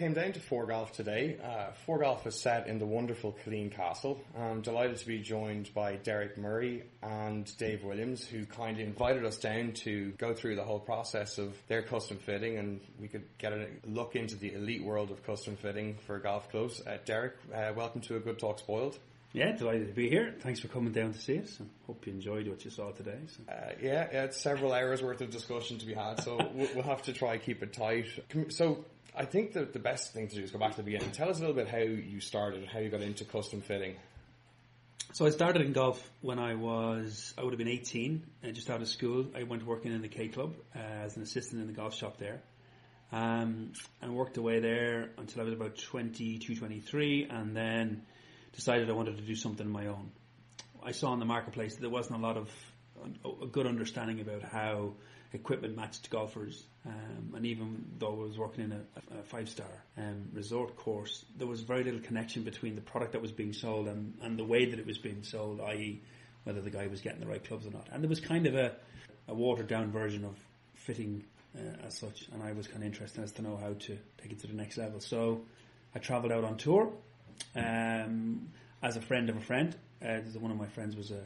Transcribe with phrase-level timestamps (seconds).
[0.00, 1.36] Came down to ForeGolf today.
[1.44, 4.18] Uh, ForeGolf is set in the wonderful Killeen Castle.
[4.34, 9.36] I'm delighted to be joined by Derek Murray and Dave Williams, who kindly invited us
[9.36, 13.52] down to go through the whole process of their custom fitting, and we could get
[13.52, 16.80] a look into the elite world of custom fitting for golf clubs.
[16.80, 18.98] Uh, Derek, uh, welcome to a Good Talk Spoiled.
[19.34, 20.34] Yeah, delighted to be here.
[20.40, 21.60] Thanks for coming down to see us.
[21.60, 23.18] and hope you enjoyed what you saw today.
[23.26, 23.52] So.
[23.52, 26.84] Uh, yeah, yeah, it's several hours worth of discussion to be had, so we'll, we'll
[26.84, 28.06] have to try keep it tight.
[28.48, 31.10] So I think that the best thing to do is go back to the beginning.
[31.10, 33.96] Tell us a little bit how you started, how you got into custom fitting.
[35.12, 38.70] So I started in golf when I was, I would have been 18, uh, just
[38.70, 39.26] out of school.
[39.36, 42.18] I went working in the K Club uh, as an assistant in the golf shop
[42.18, 42.40] there.
[43.12, 48.02] Um, and worked away there until I was about 22, 23, and then
[48.52, 50.12] decided I wanted to do something of my own.
[50.80, 52.48] I saw in the marketplace that there wasn't a lot of
[53.42, 54.92] a good understanding about how
[55.32, 56.64] equipment matched golfers.
[56.86, 61.24] Um, and even though I was working in a, a five star um, resort course,
[61.36, 64.44] there was very little connection between the product that was being sold and, and the
[64.44, 66.00] way that it was being sold, i.e.,
[66.44, 67.88] whether the guy was getting the right clubs or not.
[67.92, 68.72] And there was kind of a,
[69.28, 70.36] a watered down version of
[70.74, 71.24] fitting
[71.56, 74.32] uh, as such, and I was kind of interested as to know how to take
[74.32, 75.00] it to the next level.
[75.00, 75.42] So
[75.94, 76.92] I travelled out on tour
[77.54, 78.48] um,
[78.82, 79.76] as a friend of a friend.
[80.02, 81.22] Uh, one of my friends was a,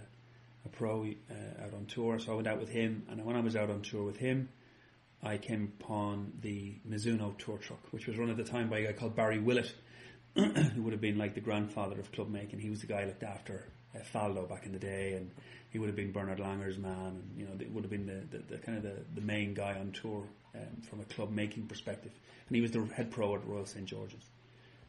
[0.65, 3.05] a pro uh, out on tour, so I went out with him.
[3.11, 4.49] And when I was out on tour with him,
[5.23, 8.87] I came upon the Mizuno tour truck, which was run at the time by a
[8.87, 9.73] guy called Barry Willett,
[10.35, 12.61] who would have been like the grandfather of club making.
[12.61, 15.31] He was the guy looked after uh, Faldo back in the day, and
[15.71, 18.37] he would have been Bernard Langer's man, and you know, it would have been the,
[18.37, 20.25] the, the kind of the, the main guy on tour
[20.55, 22.13] um, from a club making perspective.
[22.49, 24.29] And he was the head pro at Royal St George's,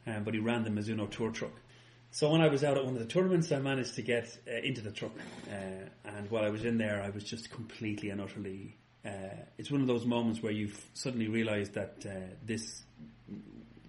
[0.05, 1.53] um, but he ran the Mizuno tour truck.
[2.15, 4.61] So when I was out at one of the tournaments, I managed to get uh,
[4.63, 5.11] into the truck,
[5.51, 8.77] uh, and while I was in there, I was just completely and utterly.
[9.05, 12.83] Uh, it's one of those moments where you suddenly realise that uh, this,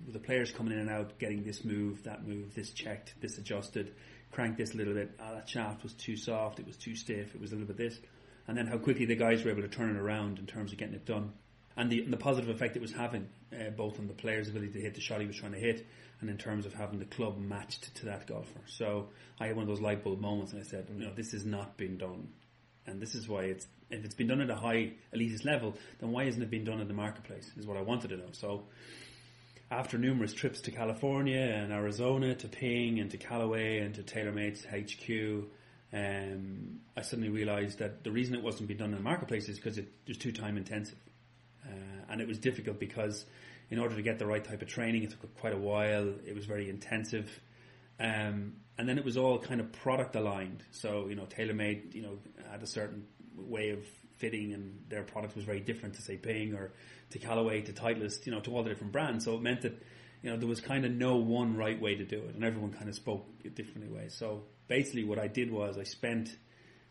[0.09, 3.95] the players coming in and out, getting this move, that move, this checked, this adjusted,
[4.33, 5.13] cranked this a little bit.
[5.21, 7.77] Ah, that shaft was too soft, it was too stiff, it was a little bit
[7.77, 8.01] this,
[8.49, 10.79] and then how quickly the guys were able to turn it around in terms of
[10.79, 11.33] getting it done,
[11.77, 14.73] and the, and the positive effect it was having, uh, both on the player's ability
[14.73, 15.87] to hit the shot he was trying to hit,
[16.21, 18.61] and in terms of having the club matched to that golfer.
[18.67, 21.33] So I had one of those light bulb moments, and I said, you know, this
[21.33, 22.29] has not been done,
[22.87, 26.11] and this is why it's if it's been done at a high elitist level, then
[26.11, 27.49] why isn't it being done in the marketplace?
[27.57, 28.31] Is what I wanted to know.
[28.33, 28.65] So
[29.71, 34.65] after numerous trips to California and Arizona, to Ping and to Callaway and to TaylorMade's
[34.65, 35.49] HQ.
[35.93, 39.57] Um, I suddenly realised that the reason it wasn't being done in the marketplace is
[39.57, 40.99] because it was too time intensive,
[41.67, 43.25] uh, and it was difficult because
[43.71, 46.13] in order to get the right type of training, it took quite a while.
[46.25, 47.29] It was very intensive.
[47.99, 50.63] Um, and then it was all kind of product aligned.
[50.71, 52.19] So, you know, TaylorMade, you know,
[52.51, 53.07] had a certain
[53.37, 53.85] way of
[54.19, 56.73] fitting and their product was very different to say Ping or
[57.11, 59.25] to Callaway, to Titleist, you know, to all the different brands.
[59.25, 59.83] So it meant that,
[60.23, 62.73] you know, there was kind of no one right way to do it and everyone
[62.73, 64.09] kind of spoke differently way.
[64.09, 66.35] So basically what I did was I spent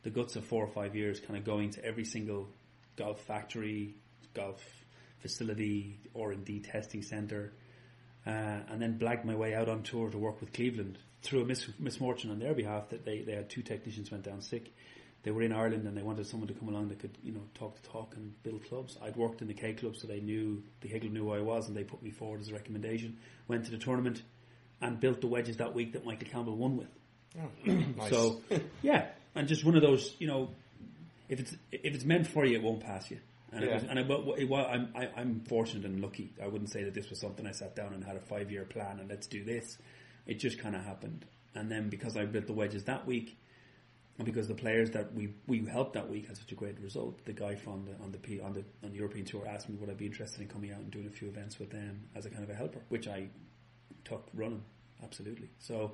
[0.04, 2.48] the guts of four or five years kind of going to every single
[2.96, 3.96] golf factory,
[4.36, 4.64] golf
[5.20, 7.54] facility, R&D testing center,
[8.28, 8.30] uh,
[8.70, 11.68] and then blagged my way out on tour to work with Cleveland through a mis-
[11.80, 14.72] misfortune on their behalf that they, they had two technicians went down sick.
[15.24, 17.42] They were in Ireland and they wanted someone to come along that could, you know,
[17.56, 18.98] talk the talk and build clubs.
[19.04, 21.68] I'd worked in the K club, so they knew the Higgle knew who I was,
[21.68, 23.18] and they put me forward as a recommendation.
[23.48, 24.22] Went to the tournament
[24.82, 26.90] and built the wedges that week that Michael Campbell won with.
[27.40, 27.50] Oh,
[27.98, 28.12] nice.
[28.12, 28.42] So,
[28.84, 30.52] yeah, and just one of those, you know,
[31.28, 33.20] if it's if it's meant for you, it won't pass you.
[33.56, 36.34] And, it was, and it, wa- it, wa- I'm I, I'm fortunate and lucky.
[36.42, 38.66] I wouldn't say that this was something I sat down and had a five year
[38.66, 39.78] plan and let's do this.
[40.28, 41.26] It just kind of happened.
[41.54, 43.38] And then because I built the wedges that week,
[44.18, 47.24] and because the players that we we helped that week had such a great result,
[47.26, 49.76] the guy from the on the P, on the on the European tour asked me
[49.78, 52.26] would I be interested in coming out and doing a few events with them as
[52.26, 53.28] a kind of a helper, which I
[54.04, 54.64] took running
[55.04, 55.50] absolutely.
[55.60, 55.94] So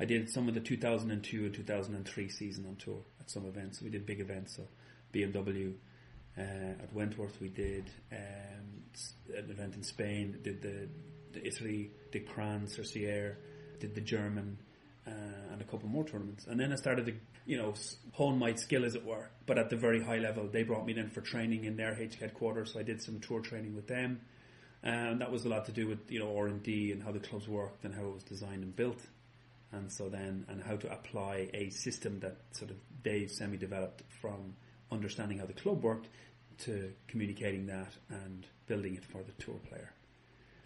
[0.00, 3.80] I did some of the 2002 and 2003 season on tour at some events.
[3.82, 4.66] We did big events, so
[5.12, 5.74] BMW
[6.38, 7.40] uh, at Wentworth.
[7.40, 8.82] We did um,
[9.36, 10.38] an event in Spain.
[10.42, 10.88] Did the,
[11.32, 13.38] the Italy, did Crans-sur-Sierre,
[13.80, 14.58] did the German,
[15.06, 15.10] uh,
[15.52, 16.46] and a couple more tournaments.
[16.46, 17.14] And then I started to,
[17.46, 17.74] you know,
[18.12, 20.48] hone my skill as it were, but at the very high level.
[20.48, 23.40] They brought me in for training in their H headquarters, so I did some tour
[23.40, 24.20] training with them.
[24.84, 27.46] And that was a lot to do with, you know, R&D and how the clubs
[27.46, 29.00] worked and how it was designed and built.
[29.70, 34.54] And so then, and how to apply a system that sort of they semi-developed from
[34.92, 36.08] understanding how the club worked
[36.64, 39.92] to communicating that and building it for the tour player.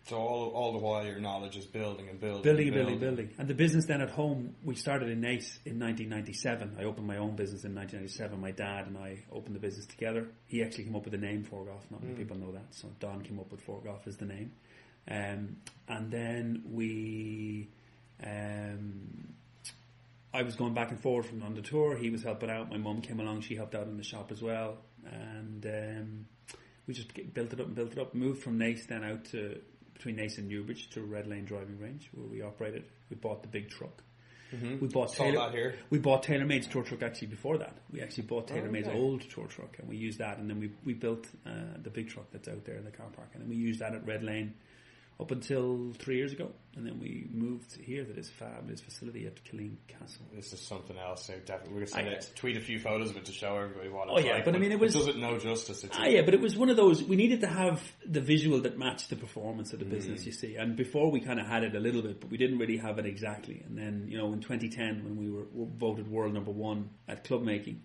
[0.08, 3.31] So all all the while your knowledge is building and building, Building, and building, building.
[3.38, 6.76] And the business then at home, we started in Naas in 1997.
[6.78, 8.40] I opened my own business in 1997.
[8.40, 10.28] My dad and I opened the business together.
[10.46, 11.90] He actually came up with the name ForeGolf.
[11.90, 12.73] Not many people know that.
[12.73, 14.52] So Don came up with ForeGolf as the name.
[15.11, 15.56] Um,
[15.88, 17.69] and then we,
[18.25, 19.34] um,
[20.37, 21.97] I was going back and forth from on the tour.
[21.97, 22.71] He was helping out.
[22.71, 23.41] My mum came along.
[23.41, 24.77] She helped out in the shop as well.
[25.11, 26.27] And um,
[26.87, 28.15] we just built it up and built it up.
[28.15, 29.59] Moved from Naas then out to
[29.94, 32.85] between Naas and Newbridge to Red Lane Driving Range where we operated.
[33.09, 34.03] We bought the big truck.
[34.81, 35.75] We bought Taylor, here.
[35.91, 37.79] We bought TaylorMade's tour truck actually before that.
[37.91, 38.97] We actually bought TaylorMade's okay.
[38.97, 41.50] old tour truck and we used that and then we, we built uh,
[41.83, 43.94] the big truck that's out there in the car park and then we used that
[43.94, 44.55] at Red Lane
[45.18, 49.42] up until three years ago and then we moved here to this fabulous facility at
[49.44, 50.26] Killeen Castle.
[50.34, 51.26] This is something else.
[51.26, 54.08] So definitely, we're send it, tweet a few photos of it to show everybody what
[54.08, 54.44] it's Oh, yeah, like.
[54.44, 55.84] but I mean, it was- does it no justice.
[55.84, 57.02] It's Ah, yeah, but it was one of those.
[57.02, 60.26] We needed to have the visual that matched the performance of the business.
[60.26, 62.58] You see, and before we kind of had it a little bit, but we didn't
[62.58, 63.62] really have it exactly.
[63.66, 67.24] And then, you know, in 2010, when we were, were voted world number one at
[67.24, 67.80] club making,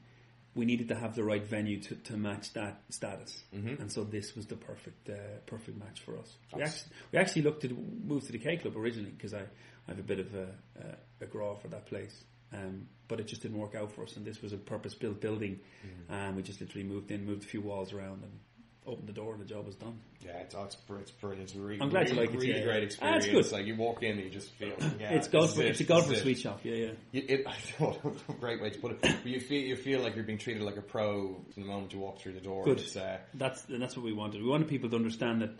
[0.53, 3.43] we needed to have the right venue to, to match that status.
[3.79, 5.13] And so this was the perfect uh,
[5.45, 6.35] perfect match for us.
[6.53, 7.69] We actually, we actually looked to
[8.03, 10.47] move to the K Club originally because I, I have a bit of a,
[10.79, 12.23] a, a for that place.
[12.53, 15.61] Um, but it just didn't work out for us, and this was a purpose-built building,
[16.09, 18.39] and we just literally moved in, moved a few walls around, and
[18.87, 19.99] opened the door, and the job was done.
[20.25, 21.43] yeah, it's, oh, it's, it's brilliant.
[21.43, 22.65] It's a really, I'm glad you really, like it, Really yeah.
[22.65, 22.85] great Ah,
[23.17, 23.25] experience.
[23.25, 23.51] it's good.
[23.57, 24.73] Like you walk in and you just feel.
[24.99, 25.57] Yeah, it's golf.
[25.59, 26.61] it, It's a sweet shop.
[26.63, 26.91] Yeah, yeah.
[27.11, 29.01] You, it, I don't know, great way to put it.
[29.01, 31.93] But you feel you feel like you're being treated like a pro from the moment
[31.93, 32.65] you walk through the door.
[32.65, 32.83] Good.
[32.97, 34.41] Uh, That's and that's what we wanted.
[34.41, 35.51] We wanted people to understand that,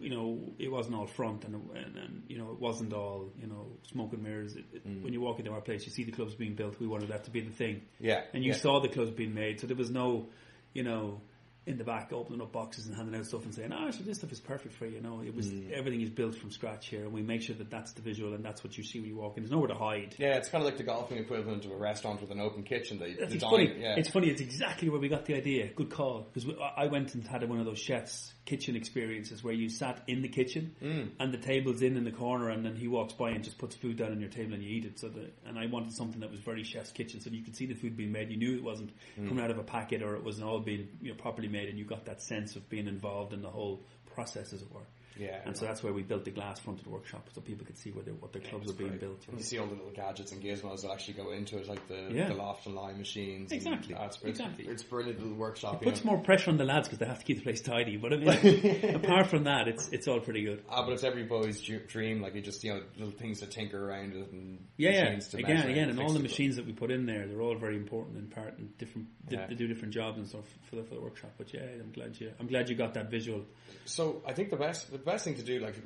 [0.00, 3.46] you know, it wasn't all front and and, and you know it wasn't all you
[3.48, 4.54] know smoke and mirrors.
[4.56, 6.78] It, it, When you walk into our place, you see the clubs being built.
[6.80, 7.82] We wanted that to be the thing.
[7.98, 8.58] yeah, and you yeah.
[8.58, 9.60] saw the clubs being made.
[9.60, 10.28] So there was no,
[10.74, 11.20] you know,
[11.66, 14.18] in the back opening up boxes and handing out stuff and saying, "Ah, so this
[14.18, 15.72] stuff is perfect for you." You know, it was Mm.
[15.72, 18.44] everything is built from scratch here, and we make sure that that's the visual and
[18.44, 19.42] that's what you see when you walk in.
[19.42, 20.14] There's nowhere to hide.
[20.18, 22.98] Yeah, it's kind of like the golfing equivalent of a restaurant with an open kitchen.
[22.98, 23.74] That That's it's funny.
[23.78, 23.96] Yeah.
[23.98, 24.28] It's funny.
[24.28, 25.68] It's exactly where we got the idea.
[25.74, 26.28] Good call.
[26.32, 30.22] Because I went and had one of those chefs kitchen experiences where you sat in
[30.22, 31.10] the kitchen Mm.
[31.18, 33.74] and the table's in in the corner, and then he walks by and just puts
[33.74, 34.98] food down on your table and you eat it.
[35.00, 37.66] So the and I wanted something that was very chef's kitchen, so you could see
[37.66, 38.30] the food being made.
[38.30, 39.28] You knew it wasn't Mm.
[39.28, 41.78] coming out of a packet or it wasn't all being you know properly made, and
[41.78, 43.82] you got that sense of being involved in the whole
[44.14, 44.86] process, as it were.
[45.18, 45.40] Yeah.
[45.44, 48.04] And so that's where we built the glass fronted workshop, so people could see where
[48.04, 49.00] they, what their clubs it's were being great.
[49.00, 49.26] built.
[49.36, 52.08] You see all the little gadgets and gizmos that actually go into it, like the,
[52.12, 52.28] Yeah.
[52.28, 53.50] the loft and lie machines.
[53.52, 53.94] and Exactly.
[53.94, 54.66] that's- it's, Exactly.
[54.66, 55.82] It's brilliant little workshop.
[55.82, 56.12] It puts know.
[56.12, 57.96] more pressure on the lads because they have to keep the place tidy.
[57.96, 60.62] But I mean, apart from that, it's it's all pretty good.
[60.68, 62.20] Ah, but it's every boy's dream.
[62.20, 65.18] Like you just you know little things to tinker around it and Yeah, yeah.
[65.38, 68.18] Again, again, and all the machines that we put in there, they're all very important
[68.18, 69.08] in part and different.
[69.28, 71.32] They, they do different jobs and stuff for the, for the workshop.
[71.38, 72.32] But yeah, I'm glad you.
[72.38, 73.42] I'm glad you got that visual.
[73.84, 75.76] So I think the best the best thing to do, like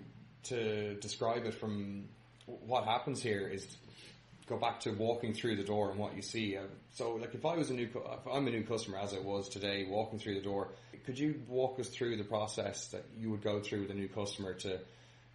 [0.44, 2.08] to describe it from
[2.46, 3.76] what happens here, is
[4.48, 6.56] go back to walking through the door and what you see.
[6.56, 6.62] Uh,
[6.94, 9.48] so, like if I was a new, if I'm a new customer as I was
[9.48, 10.72] today, walking through the door,
[11.06, 14.08] could you walk us through the process that you would go through with a new
[14.08, 14.80] customer to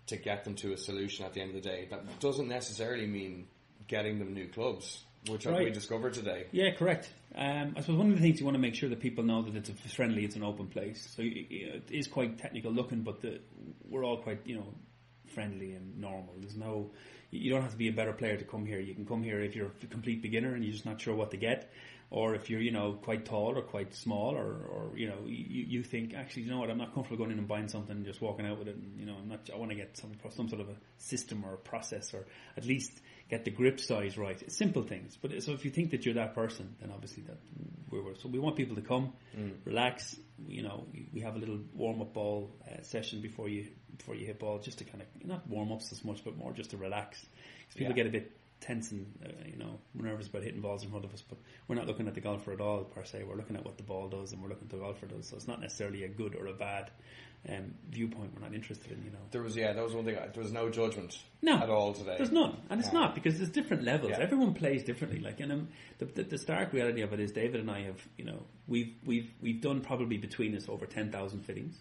[0.08, 1.88] to get them to a solution at the end of the day?
[1.90, 3.48] That doesn't necessarily mean
[3.88, 5.74] getting them new clubs, which we Right.
[5.74, 6.46] discovered today.
[6.52, 7.12] Yeah, correct.
[7.36, 9.42] Um, I suppose one of the things you want to make sure that people know
[9.44, 11.06] that it's a friendly, it's an open place.
[11.16, 13.40] So you know, it is quite technical looking, but the,
[13.90, 14.74] we're all quite you know
[15.34, 16.34] friendly and normal.
[16.40, 16.92] There's no,
[17.32, 18.80] you don't have to be a better player to come here.
[18.80, 21.32] You can come here if you're a complete beginner and you're just not sure what
[21.32, 21.72] to get,
[22.10, 25.66] or if you're you know quite tall or quite small, or or you know you,
[25.68, 28.06] you think actually you know what I'm not comfortable going in and buying something and
[28.06, 28.76] just walking out with it.
[28.76, 29.50] And, you know I'm not.
[29.54, 32.66] I want to get some some sort of a system or a process or at
[32.66, 34.40] least get the grip size right.
[34.42, 35.18] It's simple things.
[35.22, 37.38] But so if you think that you're that person, then obviously that
[37.90, 39.14] we're, we're- so we want people to come,
[39.66, 40.16] relax.
[40.48, 43.68] You know, we have a little warm up ball uh, session before you
[43.98, 46.52] before you hit ball, just to kind of not warm ups as much, but more
[46.52, 47.20] just to relax.
[47.22, 48.04] 'Cause people Yeah.
[48.04, 48.32] get a bit
[48.62, 51.76] tense and uh, you know nervous about hitting balls in front of us, but we're
[51.76, 53.24] not looking at the golfer at all per se.
[53.24, 55.28] We're looking at what the ball does, and we're looking at the golfer does.
[55.28, 56.90] So it's not necessarily a good or a bad
[57.50, 58.34] um, viewpoint.
[58.34, 59.04] We're not interested in.
[59.04, 60.16] You know, There was yeah, that was one thing.
[60.16, 61.58] There was no judgment No.
[61.58, 62.16] at all today.
[62.18, 63.02] there's none, and it's No.
[63.02, 64.12] not because there's different levels.
[64.12, 64.20] Yeah.
[64.24, 65.20] Everyone plays differently.
[65.20, 65.68] Like, and um,
[66.00, 68.96] the, the the stark reality of it is, David and I have, you know, we've
[69.06, 71.78] we've we've done probably between us over ten thousand fittings,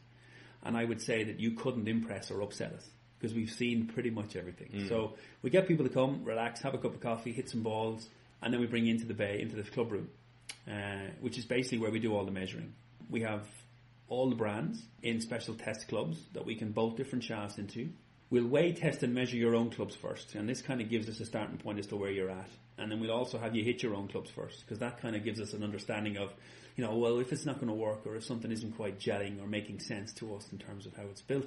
[0.62, 2.88] and I would say that you couldn't impress or upset us
[3.24, 4.68] because we've seen pretty much everything.
[4.86, 8.06] So we get people to come, relax, have a cup of coffee, hit some balls,
[8.42, 10.10] and then we bring you into the bay, into the club room,
[10.70, 12.74] uh, which is basically where we do all the measuring.
[13.08, 13.46] We have
[14.10, 17.88] all the brands in special test clubs that we can bolt different shafts into.
[18.28, 21.18] We'll weigh, test, and measure your own clubs first, and this kind of gives us
[21.20, 22.50] a starting point as to where you're at.
[22.76, 25.24] And then we'll also have you hit your own clubs first, because that kind of
[25.24, 26.30] gives us an understanding of,
[26.76, 29.42] you know, well, if it's not going to work, or if something isn't quite gelling
[29.42, 31.46] or making sense to us in terms of how it's built,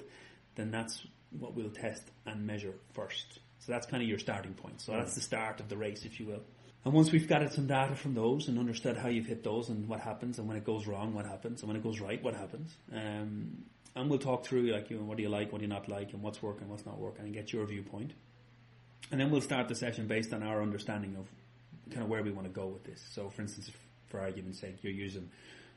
[0.55, 3.39] then that's what we'll test and measure first.
[3.59, 4.81] So that's kind of your starting point.
[4.81, 6.43] So that's the start of the race, if you will.
[6.85, 9.89] And once we've gathered some data from those and understood how you've hit those and
[9.89, 12.33] what happens, and when it goes wrong, what happens, and when it goes right, what
[12.33, 13.65] happens, um,
[13.95, 15.89] and we'll talk through like, you know, what do you like, what do you not
[15.89, 18.13] like, and what's working, what's not working, and get your viewpoint.
[19.11, 21.27] And then we'll start the session based on our understanding of
[21.89, 23.03] kind of where we want to go with this.
[23.11, 25.29] So, for instance, if, for argument's sake, you're using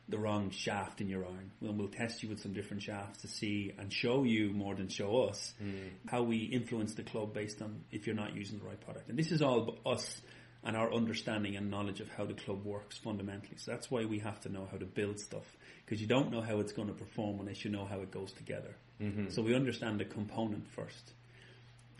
[0.08, 3.28] the wrong shaft in your iron, well, we'll test you with some different shafts to
[3.28, 5.88] see and show you more than show us hmm.
[6.08, 9.08] how we influence the club based on if you're not using the right product.
[9.08, 10.20] And this is all us
[10.62, 13.56] and our understanding and knowledge of how the club works fundamentally.
[13.56, 16.42] So that's why we have to know how to build stuff because you don't know
[16.42, 18.74] how it's going to perform unless you know how it goes together.
[19.00, 19.30] Mm-hmm.
[19.30, 21.12] So we understand the component first.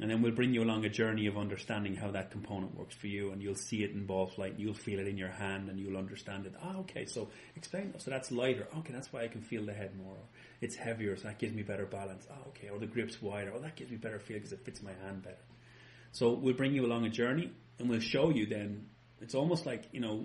[0.01, 3.07] And then we'll bring you along a journey of understanding how that component works for
[3.07, 5.69] you, and you'll see it in ball flight, and you'll feel it in your hand,
[5.69, 6.55] and you'll understand it.
[6.63, 7.93] Ah, okay, so explain.
[7.99, 8.67] So that's lighter.
[8.79, 10.17] Okay, that's why I can feel the head more.
[10.63, 12.27] It's heavier, so that gives me better balance.
[12.31, 13.53] Ah, okay, or the grip's wider.
[13.55, 15.45] Oh, that gives me better feel because it fits my hand better.
[16.13, 18.47] So we'll bring you along a journey, and we'll show you.
[18.47, 18.87] Then
[19.21, 20.25] it's almost like you know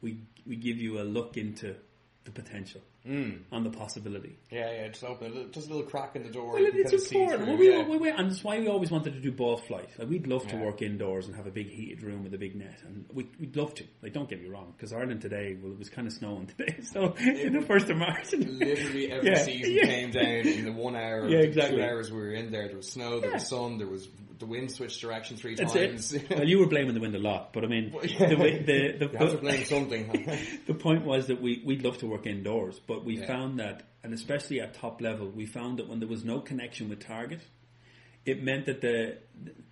[0.00, 1.76] we we give you a look into
[2.24, 3.40] the potential Mm.
[3.52, 4.38] and the possibility.
[4.50, 6.54] Yeah, yeah, just open a little, just a little crack in the door.
[6.54, 7.48] Well, you it's kind of see important.
[7.48, 7.86] Well, we, yeah.
[7.86, 9.90] we, we, and that's why we always wanted to do ball flight.
[9.98, 10.64] Like we'd love to Yeah.
[10.64, 13.54] work indoors and have a big heated room with a big net, and we, we'd
[13.56, 13.84] love to.
[14.02, 16.76] Like, don't get me wrong, because Ireland today, well, it was kind of snowing today,
[16.82, 19.84] so in the first of March, Literally every Yeah, season yeah.
[19.84, 21.76] came down in the one hour, Yeah, exactly.
[21.76, 22.68] two hours we were in there.
[22.68, 24.08] There was snow, there was sun, there was
[24.44, 26.12] the wind switched direction three That's times.
[26.12, 26.28] it.
[26.30, 29.30] well, you were blaming the wind a lot, but I mean, the, way- the, the,
[29.30, 30.38] you blame something.
[30.66, 33.26] the point was that we, we'd love to work indoors, but we Yeah.
[33.26, 36.88] found that, and especially at top level, we found that when there was no connection
[36.90, 37.40] with target,
[38.26, 39.18] it meant that the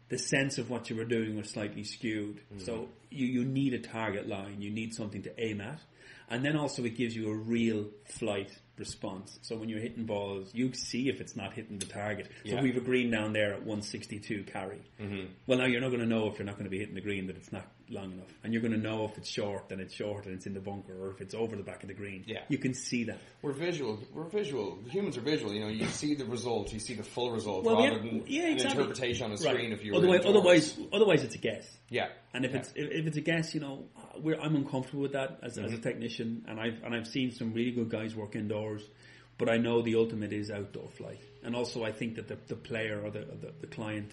[0.09, 2.39] the sense of what you were doing was slightly skewed.
[2.55, 2.61] Mm.
[2.67, 5.81] So you, you need a target line, you need something to aim at,
[6.29, 9.39] and then also it gives you a real flight response.
[9.43, 12.29] So when you're hitting balls, you see if it's not hitting the target.
[12.45, 12.63] So Yeah.
[12.63, 14.81] we've a green down there at 162 carry.
[15.01, 15.27] Mm-hmm.
[15.47, 17.01] Well, now you're not going to know if you're not going to be hitting the
[17.01, 19.81] green that it's not long enough, and you're going to know if it's short then
[19.81, 21.95] it's short and it's in the bunker, or if it's over the back of the
[21.95, 22.25] green.
[22.27, 22.41] Yeah.
[22.49, 23.19] you can see that.
[23.43, 23.99] we're visual.
[24.13, 24.79] We're visual.
[24.91, 25.53] Humans are visual.
[25.53, 28.05] You know, you see the result, you see the full result, Well, we rather have-
[28.05, 29.55] than yeah, an interpretation on a Right.
[29.55, 29.73] screen.
[29.73, 31.67] If you otherwise, otherwise, otherwise, it's a guess.
[31.89, 32.09] yeah.
[32.35, 32.59] And if Yeah.
[32.59, 35.77] it's if, it's a guess, you know, we're, I'm uncomfortable with that as, as a
[35.77, 35.83] mm-hmm.
[35.83, 38.89] technician, and I've and I've seen some really good guys work indoors,
[39.39, 42.57] but I know the ultimate is outdoor flight, and also I think that the, the
[42.57, 44.13] player or the, the the client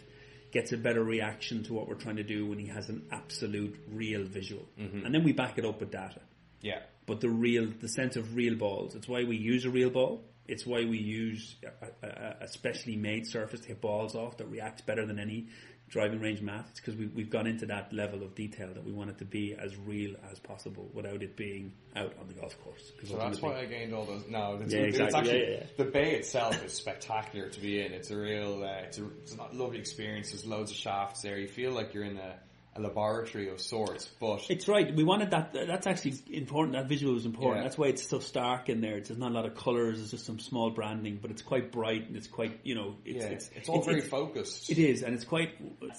[0.52, 3.80] gets a better reaction to what we're trying to do when he has an absolute
[3.92, 5.06] real visual, mm-hmm.
[5.06, 6.22] and then we back it up with data.
[6.62, 8.96] yeah, But the real, the sense of real balls.
[8.96, 10.24] It's why we use a real ball.
[10.48, 14.48] It's why we use a, a, a specially made surface to hit balls off that
[14.48, 15.48] reacts better than any
[15.90, 16.66] driving range mat.
[16.70, 19.26] It's because we, we've gone into that level of detail that we want it to
[19.26, 22.92] be as real as possible without it being out on the golf course.
[23.08, 24.24] So that's why I gained all those.
[24.30, 25.20] No, it's, Yeah, it's exactly.
[25.20, 25.66] actually Yeah, yeah, yeah.
[25.78, 27.92] the bay itself is spectacular to be in.
[27.94, 30.30] It's a real, uh, it's a, it's a lovely experience.
[30.32, 31.38] There's loads of shafts there.
[31.40, 32.36] You feel like you're in a,
[32.76, 34.08] a laboratory of sorts.
[34.20, 34.94] But It's right.
[34.94, 35.54] We wanted that.
[35.54, 36.76] That's actually important.
[36.76, 37.58] That visual is important.
[37.58, 37.64] Yeah.
[37.64, 38.98] That's why it's so stark in there.
[38.98, 40.00] It's, there's not a lot of colours.
[40.00, 43.24] It's just some small branding, but it's quite bright and it's quite, you know, it's,
[43.24, 44.70] yeah, it's, it's, all very focused.
[44.70, 45.56] It is, and it's quite.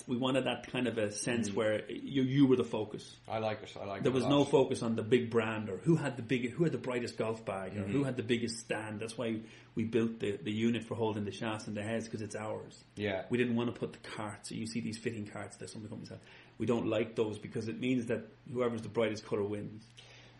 [0.06, 1.56] We wanted that kind of a sense mm-hmm.
[1.56, 3.16] where you you were the focus.
[3.28, 3.76] I like it.
[3.80, 4.02] I like.
[4.02, 6.72] There was no focus on the big brand or who had the big, who had
[6.72, 8.04] the brightest golf bag or who mm-hmm.
[8.04, 9.00] had the biggest stand.
[9.00, 9.40] That's why
[9.74, 12.84] we built the, the unit for holding the shafts and the heads because it's ours.
[12.96, 14.48] Yeah, We didn't want to put the carts.
[14.48, 16.20] So you see these fitting carts that some of the companies have.
[16.60, 19.82] We don't like those because it means that whoever's the brightest color wins.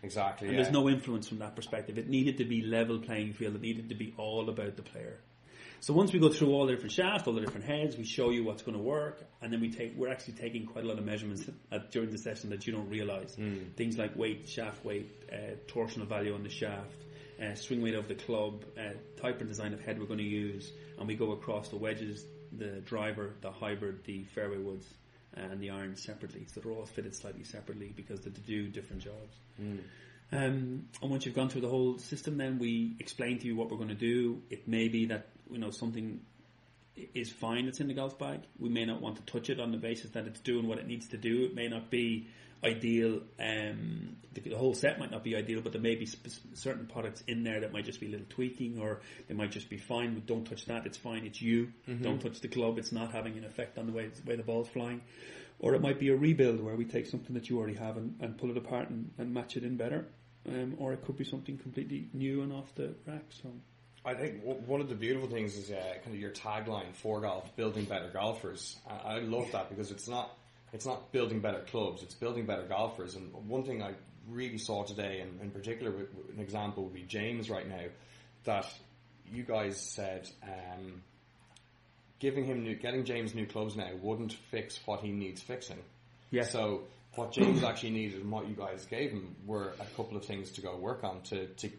[0.03, 0.47] exactly.
[0.47, 0.61] And yeah.
[0.61, 1.97] there's no influence from that perspective.
[1.97, 3.55] It needed to be level playing field.
[3.55, 5.17] It needed to be all about the player.
[5.79, 8.29] So once we go through all the different shafts, all the different heads, we show
[8.29, 9.97] you what's going to work, and then we take.
[9.97, 12.87] We're actually taking quite a lot of measurements at, during the session that you don't
[12.87, 13.35] realize.
[13.77, 17.03] Things like weight, shaft weight, uh, torsional value on the shaft,
[17.41, 20.23] uh, swing weight of the club, uh, type and design of head we're going to
[20.23, 22.23] use, and we go across the wedges,
[22.55, 24.85] the driver, the hybrid, the fairway woods,
[25.35, 26.45] and the irons separately.
[26.53, 29.35] So they're all fitted slightly separately because they do different jobs.
[30.33, 33.69] Um, and once you've gone through the whole system, then we explain to you what
[33.69, 34.41] we're going to do.
[34.49, 36.21] It may be that you know something
[37.13, 37.65] is fine.
[37.65, 38.41] that's in the golf bag.
[38.59, 40.87] We may not want to touch it on the basis that it's doing what it
[40.87, 41.45] needs to do.
[41.45, 42.27] It may not be
[42.63, 43.21] ideal.
[43.39, 46.85] Um, the, the, whole set might not be ideal, but there may be sp- certain
[46.85, 49.77] products in there that might just be a little tweaking, or they might just be
[49.77, 50.13] fine.
[50.13, 50.85] But don't touch that.
[50.85, 51.25] It's fine.
[51.25, 51.71] It's you.
[51.87, 52.03] Mm-hmm.
[52.03, 52.77] Don't touch the club.
[52.77, 55.01] It's not having an effect on the way the way the ball's flying.
[55.59, 58.15] Or it might be a rebuild where we take something that you already have and,
[58.19, 60.07] and pull it apart and, and match it in better.
[60.49, 63.25] Um, or it could be something completely new and off the rack.
[63.43, 63.49] So.
[64.03, 67.55] I think one of the beautiful things is uh, kind of your tagline for golf,
[67.55, 68.75] building better golfers.
[68.89, 70.35] I, I love that because it's not
[70.73, 73.15] it's not building better clubs, it's building better golfers.
[73.15, 73.93] And one thing I
[74.29, 77.85] really saw today, and in particular, an example would be James right now,
[78.45, 78.65] that
[79.31, 81.01] you guys said um,
[82.19, 85.79] giving him new, getting James new clubs now wouldn't fix what he needs fixing.
[86.29, 86.43] Yeah.
[86.43, 86.83] So
[87.15, 90.51] what James actually needed and what you guys gave him were a couple of things
[90.51, 91.69] to go work on to, to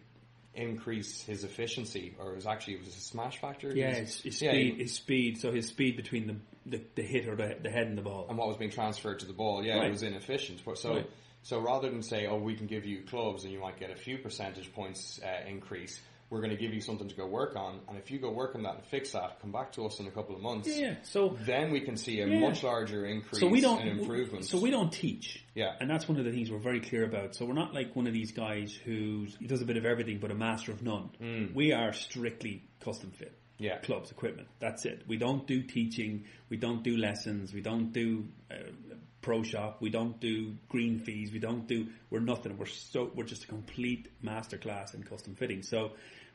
[0.53, 3.75] increase his efficiency, or it was actually it was a smash factor.
[3.75, 5.41] Yeah, his, his yeah, speed, his speed.
[5.41, 6.35] So his speed between the
[6.65, 9.19] the, the hit or the, the head in the ball, and what was being transferred
[9.19, 9.63] to the ball.
[9.63, 9.87] Yeah, right.
[9.87, 10.61] it was inefficient.
[10.65, 11.09] But so right.
[11.43, 13.95] so rather than say, oh, we can give you clubs and you might get a
[13.95, 15.99] few percentage points uh, increase,
[16.33, 18.55] we're going to give you something to go work on, and if you go work
[18.55, 20.67] on that and fix that, come back to us in a couple of months.
[20.67, 22.39] Yeah, so then we can see a yeah.
[22.39, 24.45] much larger increase so we don't, and improvement.
[24.45, 25.45] So we don't teach.
[25.53, 27.35] Yeah, and that's one of the things we're very clear about.
[27.35, 30.31] So we're not like one of these guys who does a bit of everything but
[30.31, 31.11] a master of none.
[31.21, 31.53] Mm.
[31.53, 33.37] We are strictly custom fit.
[33.57, 33.77] Yeah.
[33.77, 34.47] clubs, equipment.
[34.59, 35.03] That's it.
[35.07, 36.25] We don't do teaching.
[36.49, 37.53] We don't do lessons.
[37.53, 38.55] We don't do uh,
[39.21, 39.77] pro shop.
[39.79, 41.31] We don't do green fees.
[41.31, 41.87] We don't do.
[42.09, 42.57] We're nothing.
[42.57, 43.11] We're so.
[43.15, 45.61] We're just a complete masterclass in custom fitting.
[45.63, 45.91] So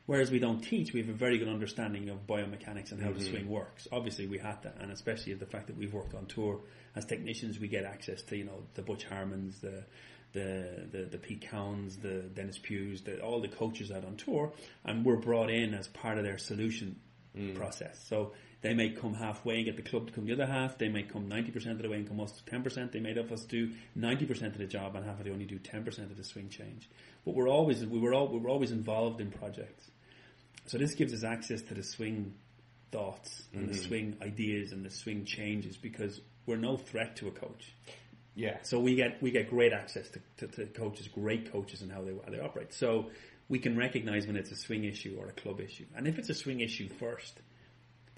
[0.09, 3.19] Whereas we don't teach, we have a very good understanding of biomechanics and how mm-hmm.
[3.19, 3.87] the swing works.
[3.93, 6.61] Obviously, we had that, and especially the fact that we've worked on tour
[6.97, 9.85] as technicians, we get access to you know the Butch Harmons, the
[10.33, 14.51] the the, the Pete Cowens, the Denis Pughs, the, all the coaches out on tour,
[14.83, 16.97] and we're brought in as part of their solution
[17.39, 17.55] mm.
[17.55, 17.99] process.
[18.09, 20.79] So they may come halfway and get the club to come the other half.
[20.79, 22.93] They may come 90% of the way and come us 10%.
[22.93, 25.87] They may have us do 90% of the job and have to only do 10%
[25.99, 26.89] of the swing change.
[27.25, 29.91] But we're always, we were, all, we were always involved in projects.
[30.67, 32.35] So this gives us access to the swing
[32.91, 33.73] thoughts and mm-hmm.
[33.73, 37.73] the swing ideas and the swing changes because we're no threat to a coach.
[38.35, 38.59] Yeah.
[38.63, 42.03] So we get we get great access to, to, to coaches, great coaches, and how
[42.03, 42.73] they how they operate.
[42.73, 43.11] So
[43.49, 46.29] we can recognize when it's a swing issue or a club issue, and if it's
[46.29, 47.41] a swing issue first,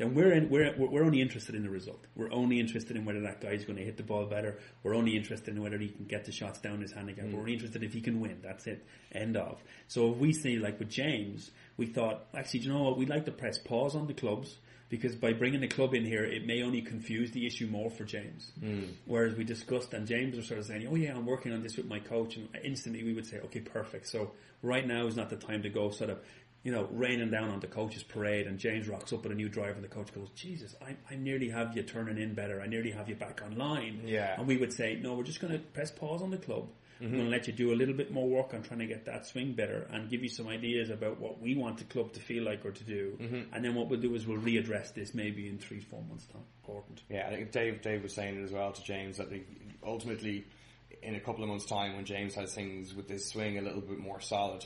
[0.01, 2.07] then we're in, we're we're only interested in the result.
[2.17, 4.59] We're only interested in whether that guy's going to hit the ball better.
[4.83, 7.27] We're only interested in whether he can get the shots down his handicap.
[7.27, 7.35] Mm.
[7.35, 8.39] We're only interested if he can win.
[8.43, 8.87] That's it.
[9.13, 9.63] End of.
[9.89, 12.97] So if we see like with James, we thought actually, you know what?
[12.97, 14.57] We'd like to press pause on the clubs
[14.91, 18.05] because by bringing the club in here, it may only confuse the issue more for
[18.05, 18.53] James.
[18.61, 18.89] Mm.
[19.07, 21.77] Whereas we discussed, and James was sort of saying, "Oh yeah, I'm working on this
[21.79, 25.31] with my coach," and instantly we would say, "Okay, perfect." So right now is not
[25.31, 26.19] the time to go sort of
[26.63, 29.49] you know, raining down on the coach's parade and James rocks up with a new
[29.49, 32.61] driver and the coach goes, Jesus, I, I nearly have you turning in better.
[32.61, 34.03] I nearly have you back online.
[34.05, 34.35] Yeah.
[34.39, 36.69] And we would say, no, we're just going to press pause on the club.
[37.01, 39.07] We're going to let you do a little bit more work on trying to get
[39.07, 42.21] that swing better and give you some ideas about what we want the club to
[42.21, 43.17] feel like or to do.
[43.21, 43.55] Mm-hmm.
[43.55, 46.43] And then what we'll do is we'll readdress this maybe in three, four months time.
[46.63, 47.03] Important.
[47.09, 49.29] Yeah, I think Dave, Dave was saying it as well to James that
[49.83, 50.45] ultimately
[51.03, 53.81] in a couple of months time when James has things with this swing a little
[53.81, 54.65] bit more solid,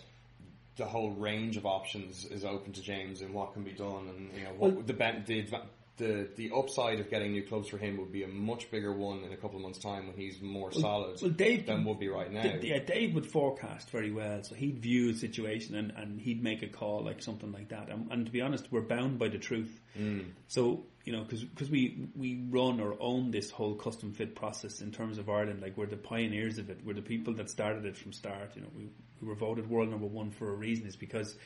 [0.76, 4.30] the whole range of options is open to James and what can be done, and
[4.36, 5.62] you know what well, the, the
[5.96, 9.22] the the upside of getting new clubs for him would be a much bigger one
[9.22, 12.00] in a couple of months' time when he's more well, solid well, Dave, than would
[12.00, 12.42] be right now.
[12.42, 16.42] D- yeah, Dave would forecast very well, so he'd view the situation and, and he'd
[16.42, 17.90] make a call like something like that.
[17.90, 19.80] And, and to be honest, we're bound by the truth.
[19.96, 20.33] Mm.
[20.48, 24.90] So you know, because we we run or own this whole custom fit process in
[24.90, 26.80] terms of Ireland, like we're the pioneers of it.
[26.85, 28.52] We're the people that started it from start.
[28.57, 28.88] You know, we
[29.20, 30.87] we were voted world number one for a reason.
[30.87, 31.37] Is because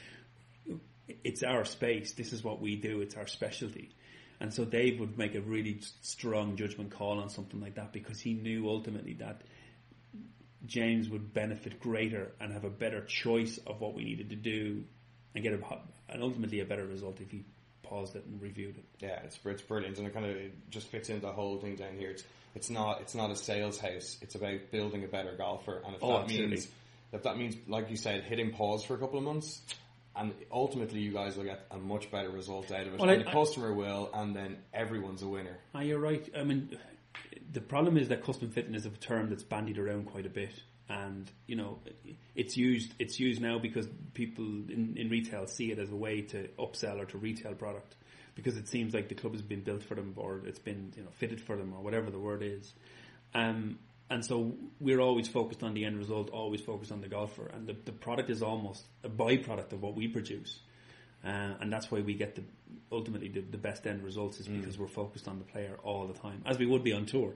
[1.25, 2.13] it's our space.
[2.13, 3.01] This is what we do.
[3.01, 3.95] It's our specialty.
[4.41, 8.21] And so Dave would make a really strong judgment call on something like that because
[8.21, 9.43] he knew ultimately that
[10.67, 14.85] James would benefit greater and have a better choice of what we needed to do
[15.35, 15.59] and get a,
[16.09, 17.45] and ultimately a better result if he
[17.83, 18.85] paused it and reviewed it.
[19.01, 20.37] Yeah, it's it's brilliant, and it kind of
[20.71, 22.11] just fits into the whole thing down here.
[22.11, 22.25] It's
[22.55, 24.19] it's not it's not a sales house.
[24.21, 26.49] It's about building a better golfer, and if oh, that absolutely.
[26.49, 26.69] means
[27.13, 29.63] if that means, like you said, hitting pause for a couple of months,
[30.19, 33.23] and ultimately you guys will get a much better result out of it, well, and
[33.23, 35.57] I, the customer will, and then everyone's a winner.
[35.75, 36.29] Ah, you're right.
[36.37, 36.77] I mean,
[37.53, 40.53] the problem is that custom fitting is a term that's bandied around quite a bit,
[40.89, 41.79] and you know,
[42.35, 46.23] it's used it's used now because people in, in retail see it as a way
[46.23, 47.95] to upsell or to retail product
[48.35, 51.03] because it seems like the club has been built for them or it's been you
[51.03, 52.73] know fitted for them or whatever the word is.
[53.35, 53.79] Um,
[54.11, 57.67] and so we're always focused on the end result, always focused on the golfer, and
[57.67, 60.61] the, the product is almost a byproduct of what we produce.
[61.25, 62.43] Uh, and that's why we get the
[62.93, 64.61] ultimately the, the best end results is Mm.
[64.61, 67.35] because we're focused on the player all the time, as we would be on tour.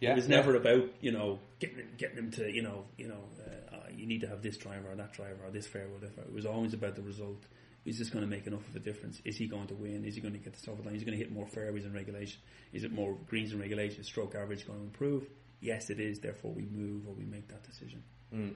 [0.00, 0.36] Yeah, it was yeah.
[0.36, 4.06] never about you know getting getting him to you know you know uh, uh, you
[4.06, 5.90] need to have this driver or that driver or this fairway.
[5.92, 6.22] or whatever.
[6.22, 7.44] It was always about the result.
[7.86, 9.22] Is this going to make enough of a difference?
[9.24, 10.04] Is he going to win?
[10.04, 10.96] Is he going to get the top of the line?
[10.96, 12.40] Is he going to hit more fairways in regulation?
[12.74, 14.00] Is it more greens in regulation?
[14.00, 15.24] Is Stroke average going to improve?
[15.60, 16.20] Yes, it is.
[16.20, 18.02] Therefore, we move or we make that decision.
[18.32, 18.48] Hmm.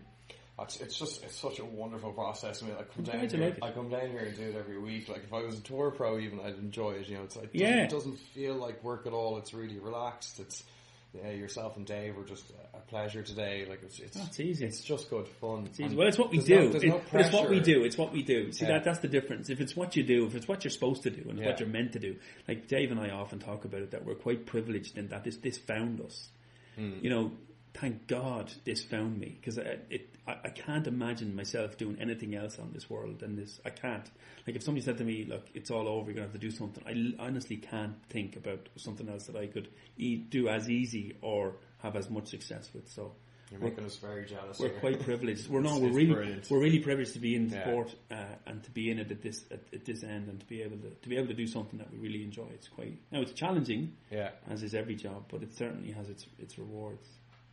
[0.60, 2.62] It's, it's just it's such a wonderful process.
[2.62, 3.56] I mean, I come down here.
[3.60, 5.08] I come down here and do it every week.
[5.08, 7.08] Like if I was a tour pro, even I'd enjoy it.
[7.08, 7.68] You know, it's like it Yeah.
[7.70, 9.36] doesn't, it doesn't feel like work at all.
[9.38, 10.38] It's really relaxed.
[10.38, 10.62] It's
[11.12, 13.66] yeah, yourself and Dave were just a pleasure today.
[13.68, 14.64] Like it's it's it's easy.
[14.66, 15.66] It's just good fun.
[15.66, 15.94] It's easy.
[15.96, 16.70] Well, it's what we do.
[16.70, 17.82] no- It- no it's what we do.
[17.84, 18.52] It's what we do.
[18.52, 18.74] See, Yeah.
[18.74, 19.50] that that's the difference.
[19.50, 21.46] If it's what you do, if it's what you're supposed to do, and Yeah.
[21.46, 22.14] what you're meant to do,
[22.46, 25.36] like Dave and I often talk about it, that we're quite privileged in that this
[25.38, 26.28] this found us.
[26.76, 26.98] Hmm.
[27.00, 27.32] You know,
[27.74, 32.34] thank God this found me because I, it I, I can't imagine myself doing anything
[32.34, 33.60] else on this world than this.
[33.64, 34.08] I can't.
[34.46, 36.06] Like if somebody said to me, "Look, it's all over.
[36.06, 39.46] You're gonna have to do something," I honestly can't think about something else that I
[39.46, 42.88] could e- do as easy or have as much success with.
[42.88, 43.14] So.
[43.50, 44.58] You're we're- making us very jealous.
[44.58, 44.80] we're here.
[44.80, 45.48] quite privileged.
[45.48, 46.50] We're no, It's- we're really, brilliant.
[46.50, 47.62] we're really privileged to be in Yeah.
[47.62, 50.46] sport uh, and to be in it at this at, at this end and to
[50.46, 52.46] be able to to be able to do something that we really enjoy.
[52.54, 54.30] It's quite now it's challenging yeah.
[54.48, 57.06] as is every job, but it certainly has its its rewards.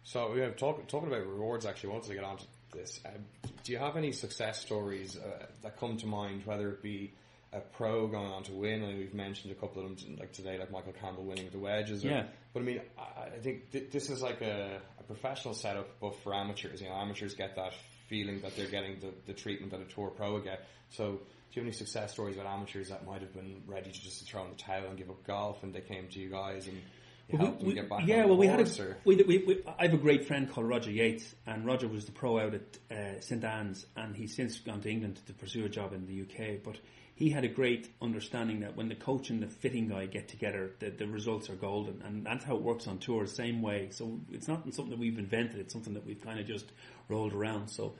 [0.03, 1.65] So we have talk, talking about rewards.
[1.67, 2.99] Actually, I wanted to get onto this.
[3.05, 3.23] Um,
[3.63, 6.43] do you have any success stories uh, that come to mind?
[6.45, 7.13] Whether it be
[7.53, 10.57] a pro going on to win, and we've mentioned a couple of them, like today,
[10.57, 12.03] like Michael Campbell winning with the wedges.
[12.05, 12.23] Or, Yeah.
[12.53, 16.15] But I mean, I, I think th- this is like a, a professional setup, but
[16.23, 16.81] for amateurs.
[16.81, 17.73] You know, amateurs get that
[18.07, 20.65] feeling that they're getting the, the treatment that a tour pro would get.
[20.89, 21.19] So.
[21.53, 24.25] Do you have any success stories about amateurs that might have been ready to just
[24.25, 26.77] throw in the towel and give up golf, and they came to you guys and
[26.77, 29.37] you Well, helped them we- get back yeah, well, the we had a, we, we,
[29.39, 32.53] we, I have a great friend called Roger Yates, and Roger was the pro out
[32.53, 36.05] at uh, St Anne's, and he's since gone to England to pursue a job in
[36.05, 36.63] the UK.
[36.63, 36.77] But
[37.21, 40.71] he had a great understanding that when the coach and the fitting guy get together,
[40.79, 43.89] the, the results are golden, and that's how it works on tour, same way.
[43.91, 46.65] So it's not something that we've invented; it's something that we've kind of just
[47.09, 47.67] rolled around.
[47.67, 47.93] So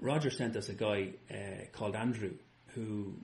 [0.00, 2.34] Roger sent us a guy uh, called Andrew,
[2.74, 3.14] who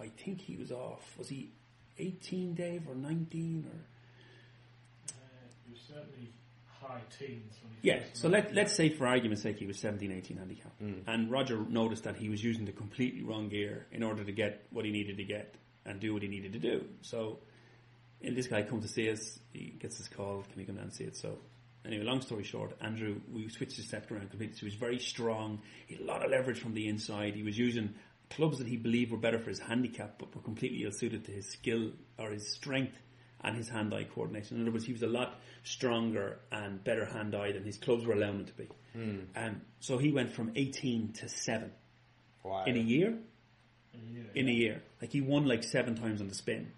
[0.00, 1.16] I think he was off.
[1.16, 1.52] Was he
[2.00, 3.78] eighteen, Dave, or nineteen, or?
[5.08, 6.32] Uh, he was certainly
[6.86, 10.12] high teens when he Yeah, so let, let's say for argument's sake he was 17,
[10.12, 10.72] 18 handicap.
[10.82, 11.02] Mm.
[11.06, 14.66] And Roger noticed that he was using the completely wrong gear in order to get
[14.70, 16.84] what he needed to get and do what he needed to do.
[17.02, 17.38] So,
[18.22, 20.84] and this guy comes to see us, he gets this call, can you come down
[20.84, 21.16] and see it?
[21.16, 21.38] So,
[21.84, 24.54] anyway, long story short, Andrew, we switched his set around completely.
[24.56, 27.42] So he was very strong, he had a lot of leverage from the inside, he
[27.42, 27.94] was using
[28.30, 31.32] clubs that he believed were better for his handicap but were completely ill suited to
[31.32, 32.98] his skill or his strength
[33.46, 34.56] and his hand-eye coordination.
[34.58, 38.12] In other words, he was a lot stronger and better hand-eye than his clubs were
[38.14, 38.68] allowing him to be.
[39.36, 41.70] Um, so he went from 18 to 7
[42.44, 42.64] Wow.
[42.66, 43.14] in a year.
[43.94, 44.22] Yeah.
[44.34, 44.82] In a year.
[45.00, 46.72] Like he won like seven times on the spin.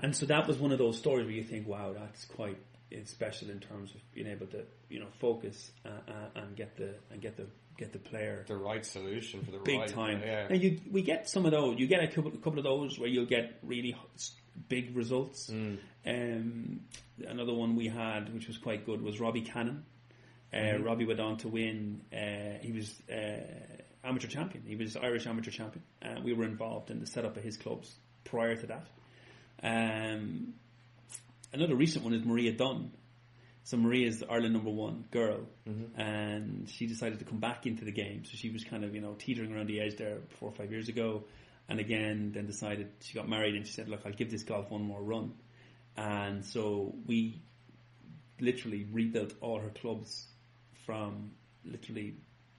[0.00, 2.56] And so that was one of those stories where you think, wow, that's quite
[3.04, 6.94] special in terms of being able to, you know, focus uh, uh, and get the
[7.10, 7.46] and get the
[7.76, 10.20] get the player the right solution for the big right time.
[10.24, 10.48] Yeah.
[10.48, 11.78] Now you we get some of those.
[11.78, 14.30] You get a couple, a couple of those where you'll get really h-
[14.68, 15.50] big results.
[15.50, 15.78] Mm.
[16.06, 16.80] Um,
[17.26, 19.84] another one we had, which was quite good, was Robbie Cannon.
[20.52, 20.84] Uh, Mm-hmm.
[20.84, 22.00] Robbie went on to win.
[22.12, 23.44] Uh, he was uh,
[24.02, 24.64] amateur champion.
[24.66, 25.84] He was Irish amateur champion.
[26.02, 27.94] Uh, we were involved in the setup of his clubs
[28.24, 28.86] prior to that.
[29.62, 30.54] Um,
[31.52, 32.92] another recent one is Maria Dunne.
[33.64, 35.40] So Maria's Ireland number one girl,
[35.94, 38.24] and she decided to come back into the game.
[38.24, 40.70] So she was kind of you know teetering around the edge there four or five
[40.70, 41.24] years ago,
[41.68, 44.70] and again then decided she got married and she said, look, I'll give this golf
[44.70, 45.34] one more run.
[45.96, 47.42] And so we
[48.40, 50.28] literally rebuilt all her clubs
[50.86, 51.32] from
[51.64, 52.14] literally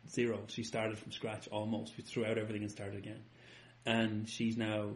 [0.09, 0.39] zero.
[0.47, 1.95] She started from scratch almost.
[1.97, 3.21] We threw out everything and started again.
[3.85, 4.91] And she's now,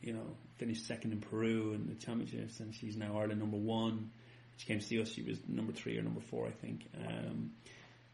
[0.00, 4.10] you know, finished second in Peru in the championships, and she's now Ireland number one.
[4.58, 5.10] She came to see us.
[5.10, 6.86] She was number three or number four, I think.
[6.96, 7.52] Um,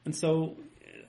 [0.04, 0.56] and so,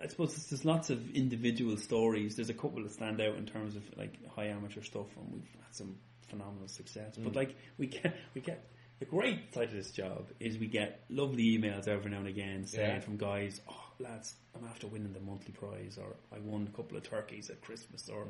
[0.04, 2.36] I suppose there's, there's lots of individual stories.
[2.36, 5.50] There's a couple that stand out in terms of like high amateur stuff, and we've
[5.64, 7.16] had some phenomenal success.
[7.18, 11.04] But like we get, we get the great side of this job is we get
[11.10, 13.00] lovely emails every now and again saying Yeah.
[13.00, 16.98] from guys, "Oh, lads, I'm after winning the monthly prize, or I won a couple
[16.98, 18.28] of turkeys at Christmas, or."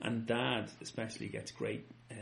[0.00, 2.14] And Dad especially gets great uh,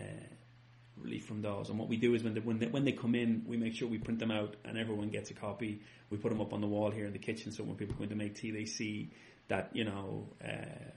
[1.02, 1.68] relief from those.
[1.68, 3.74] And what we do is when they, when they, when they come in, we make
[3.74, 5.80] sure we print them out, and everyone gets a copy.
[6.10, 8.04] We put them up on the wall here in the kitchen, so when people go
[8.04, 9.10] in to make tea, they see
[9.48, 10.28] that you know.
[10.42, 10.48] Uh,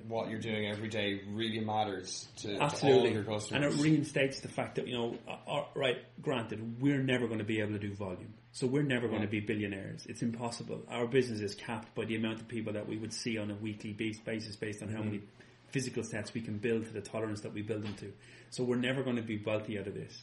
[0.07, 4.39] What you're doing every day really matters to, to all Absolutely, your and it reinstates
[4.41, 5.97] the fact that you know, uh, uh, right?
[6.21, 9.27] Granted, we're never going to be able to do volume, so we're never going to
[9.27, 10.05] be billionaires.
[10.05, 10.83] It's impossible.
[10.89, 13.55] Our business is capped by the amount of people that we would see on a
[13.55, 15.21] weekly bas- basis, based on how many
[15.75, 18.13] physical sets we can build to the tolerance that we build them to.
[18.49, 20.17] So we're never going to be wealthy out of this.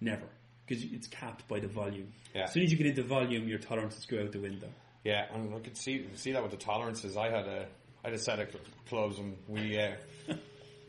[0.00, 0.24] Never.
[0.66, 2.10] Because it's capped by the volume.
[2.34, 2.44] Yeah.
[2.44, 4.68] As soon as you get into volume, your tolerances go out the window.
[5.04, 7.18] Yeah, and I could see see that with the tolerances.
[7.18, 7.66] I had a
[8.02, 9.92] I had a set of cl- clubs, and we uh,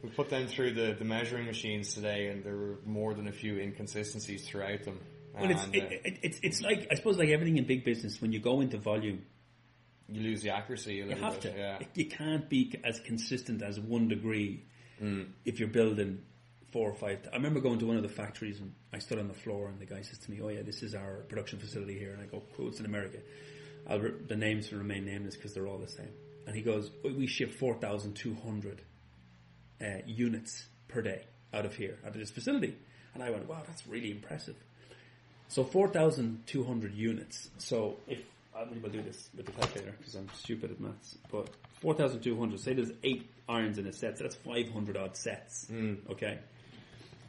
[0.01, 3.33] we put them through the, the measuring machines today, and there were more than a
[3.33, 4.97] few inconsistencies throughout them.
[5.37, 7.83] Well, it's, And, it, uh, it, it's, it's like, I suppose like everything in big
[7.83, 9.23] business, when you go into volume,
[10.09, 11.53] you lose the accuracy you have bit.
[11.53, 11.57] to.
[11.59, 14.63] Yeah, You can't be as consistent as one degree
[15.01, 15.27] Mm.
[15.43, 16.21] if you're building
[16.71, 17.19] four or five.
[17.33, 19.77] I remember going to one of the factories and I stood on the floor and
[19.79, 22.25] the guy says to me, "Oh yeah, this is our production facility here." And I
[22.25, 23.17] go, "Cool, it's in America."
[23.87, 26.11] I'll re- the names will remain nameless because they're all the same.
[26.47, 28.81] And he goes, "We- "We ship four thousand two hundred
[29.81, 32.75] uh, units per day out of here, out of this facility."
[33.13, 34.55] And I went, "Wow, that's really impressive."
[35.47, 37.49] So 4,200 units.
[37.59, 38.19] So if,
[38.55, 41.49] I will do this with the calculator because I'm stupid at maths, but
[41.81, 45.67] 4,200, say there's eight irons in a set, so that's 500 odd sets.
[45.67, 45.95] Hmm.
[46.09, 46.39] Okay.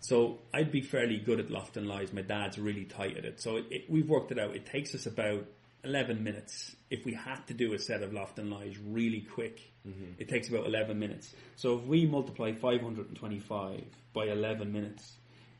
[0.00, 2.12] So I'd be fairly good at loft and lies.
[2.12, 3.40] My dad's really tight at it.
[3.40, 4.54] So it, it, we've worked it out.
[4.54, 5.46] It takes us about
[5.82, 6.76] 11 minutes.
[6.90, 10.12] If we had to do a set of loft and lies really quick, mm-hmm.
[10.18, 11.34] it takes about 11 minutes.
[11.56, 15.12] So if we multiply 525 by 11 minutes,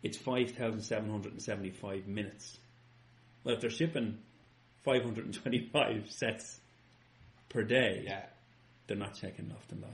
[0.02, 2.56] it's 5,775 minutes.
[3.42, 4.18] Well, if they're shipping
[4.86, 6.60] 525 sets
[7.48, 8.22] per day, yeah.
[8.86, 9.90] they're not checking loft and lies.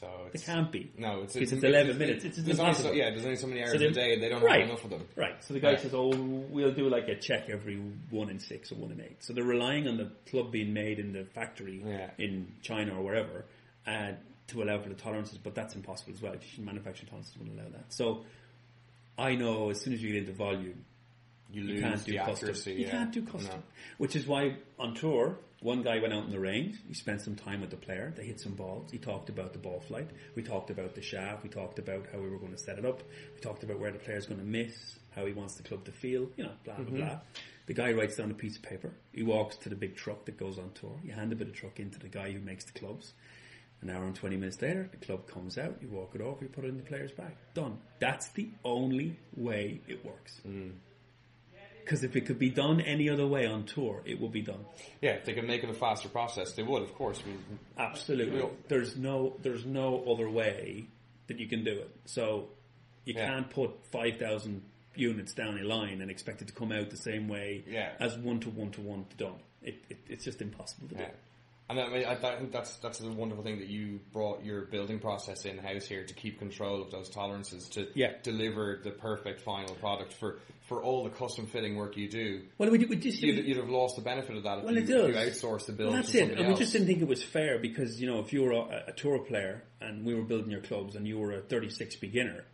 [0.00, 0.92] So it's, can't be.
[0.96, 2.24] no, it's Because it's it's 11 minutes.
[2.24, 4.28] It's there's only so, yeah, there's only so many hours So a day, and They
[4.28, 4.60] don't right.
[4.60, 5.08] have enough of them.
[5.16, 5.42] Right.
[5.42, 5.78] So the guy Yeah.
[5.78, 7.76] says, "Oh, we'll do like a check every
[8.10, 9.16] one in six or one in eight.
[9.24, 12.10] So they're relying on the club being made in the factory Yeah.
[12.16, 13.44] in China or wherever
[13.88, 14.12] uh,
[14.48, 16.34] to allow for the tolerances, but that's impossible as well.
[16.58, 17.92] Manufacturing tolerances wouldn't allow that.
[17.92, 18.24] So
[19.18, 20.84] I know as soon as you get into volume,
[21.50, 22.32] You, you lose can't do custom.
[22.34, 22.72] accuracy.
[22.72, 22.90] You yeah.
[22.90, 23.56] can't do custom.
[23.56, 23.62] No.
[23.98, 26.76] Which is why on tour, one guy went out in the range.
[26.86, 28.12] He spent some time with the player.
[28.16, 28.90] They hit some balls.
[28.90, 30.08] He talked about the ball flight.
[30.34, 31.42] We talked about the shaft.
[31.42, 33.02] We talked about how we were going to set it up.
[33.34, 35.92] We talked about where the player's going to miss, how he wants the club to
[35.92, 36.28] feel.
[36.36, 36.96] You know, blah blah mm-hmm.
[36.96, 37.18] blah.
[37.66, 38.92] The guy writes down a piece of paper.
[39.12, 40.98] He walks to the big truck that goes on tour.
[41.02, 43.12] You hand a bit of truck into the guy who makes the clubs.
[43.80, 46.48] An hour and 20 minutes later, the club comes out, you walk it over, you
[46.48, 47.32] put it in the player's bag.
[47.54, 47.78] Done.
[48.00, 50.40] That's the only way it works.
[50.46, 50.72] Mm.
[51.88, 54.62] Because if it could be done any other way on tour, it would be done.
[55.00, 57.22] Yeah, if they can make it a faster process, they would, of course.
[57.24, 57.32] We,
[57.78, 58.46] Absolutely.
[58.68, 60.86] There's no there's no other way
[61.28, 61.90] that you can do it.
[62.04, 62.50] So
[63.06, 63.26] you Yeah.
[63.28, 64.60] can't put five thousand
[64.96, 67.92] units down a line and expect it to come out the same way Yeah.
[67.98, 69.40] as one to one to one to done.
[69.62, 71.00] It, it, it's just impossible to do.
[71.00, 71.10] Yeah.
[71.70, 74.62] And I mean, I, I think that's that's a wonderful thing that you brought your
[74.62, 78.12] building process in house here to keep control of those tolerances to Yeah.
[78.22, 82.42] deliver the perfect final product for, for all the custom fitting work you do.
[82.56, 84.80] Well, we, we just You'd, you'd have lost the benefit of that if, Well, you,
[84.80, 86.38] it if you outsource the build Well, that's it.
[86.38, 88.84] And we just didn't think it was fair because, you know, if you were a,
[88.88, 92.44] a tour player and we were building your clubs and you were a 36 beginner,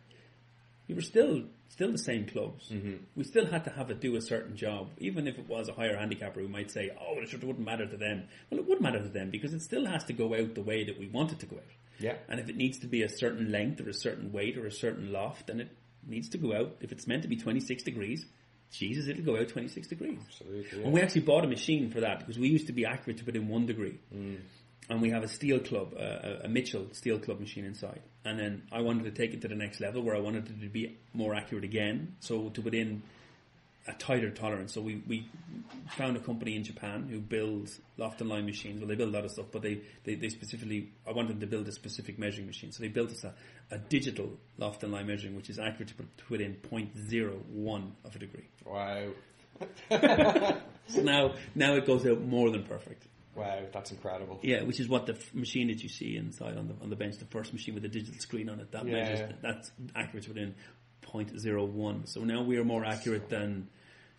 [0.87, 2.69] you were still still the same clubs.
[2.69, 2.95] Mm-hmm.
[3.15, 5.73] We still had to have it do a certain job, even if it was a
[5.73, 9.01] higher handicapper who might say, "Oh, it wouldn't matter to them." Well, it would matter
[9.01, 11.39] to them because it still has to go out the way that we want it
[11.39, 11.63] to go out.
[11.99, 12.15] Yeah.
[12.27, 14.71] And if it needs to be a certain length or a certain weight or a
[14.71, 15.69] certain loft, then it
[16.05, 16.75] needs to go out.
[16.81, 18.25] If it's meant to be 26 degrees,
[18.71, 20.19] Jesus, it'll go out 26 degrees.
[20.27, 23.19] Absolutely, And we actually bought a machine for that because we used to be accurate
[23.19, 23.99] to within one degree.
[24.89, 28.01] And we have a steel club, uh, a, Mitchell steel club machine inside.
[28.23, 30.61] And then I wanted to take it to the next level where I wanted it
[30.61, 32.15] to be more accurate again.
[32.19, 33.01] So to within
[33.87, 34.73] a tighter tolerance.
[34.73, 35.27] So we, we
[35.91, 38.79] found a company in Japan who builds loft and lie machines.
[38.79, 41.39] Well, they build a lot of stuff, but they, they, they specifically, I wanted them
[41.41, 42.71] to build a specific measuring machine.
[42.71, 43.33] So they built us a,
[43.71, 48.19] a digital loft and lie measuring, which is accurate to, to within 0.01 of a
[48.19, 48.47] degree.
[48.65, 49.09] Wow.
[50.87, 53.07] So now, now it goes out more than perfect.
[53.35, 54.39] Wow, that's incredible.
[54.43, 56.95] Yeah, which is what the f- machine that you see inside on the on the
[56.95, 59.31] bench, the first machine with the digital screen on it, that Yeah, measures yeah.
[59.41, 60.55] that's accurate within
[61.03, 62.07] 0.01.
[62.07, 63.69] So now we are more accurate than,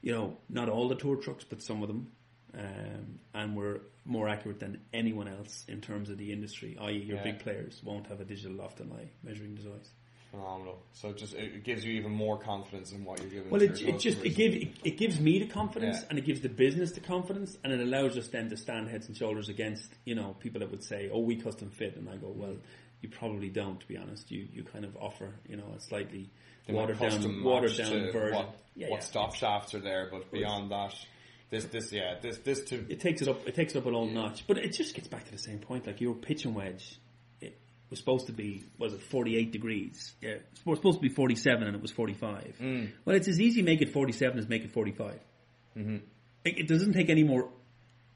[0.02, 2.12] you know, not all the tour trucks, but some of them,
[2.54, 6.76] um, and we're more accurate than anyone else in terms of the industry.
[6.80, 7.22] I.e., your Yeah.
[7.24, 9.90] big players won't have a digital loft and lie measuring device.
[10.30, 10.78] Phenomenal.
[10.92, 13.50] So it just it gives you even more confidence in what you're giving.
[13.50, 16.06] Well, it, it just it gives it, it gives me the confidence, Yeah.
[16.10, 19.06] and it gives the business the confidence, and it allows us then to stand heads
[19.08, 22.16] and shoulders against you know people that would say, "Oh, we custom fit," and I
[22.16, 22.56] go, "Well,
[23.00, 26.28] you probably don't." To be honest, you you kind of offer you know a slightly
[26.66, 28.34] They're watered down watered down version.
[28.34, 29.06] What, yeah, what yeah.
[29.06, 30.94] stop shafts are there, but beyond that,
[31.50, 33.46] this this yeah this this to It takes it up.
[33.46, 35.60] It takes it up an old notch, but it just gets back to the same
[35.60, 35.86] point.
[35.86, 36.98] Like your pitch and wedge,
[37.90, 40.14] was supposed to be was it forty eight degrees?
[40.20, 42.54] Yeah, it was supposed to be forty seven, and it was forty five.
[42.60, 42.92] Mm.
[43.04, 45.20] Well, it's as easy make it forty seven as make it forty five.
[45.76, 45.96] Mm-hmm.
[46.44, 47.48] It, it doesn't take any more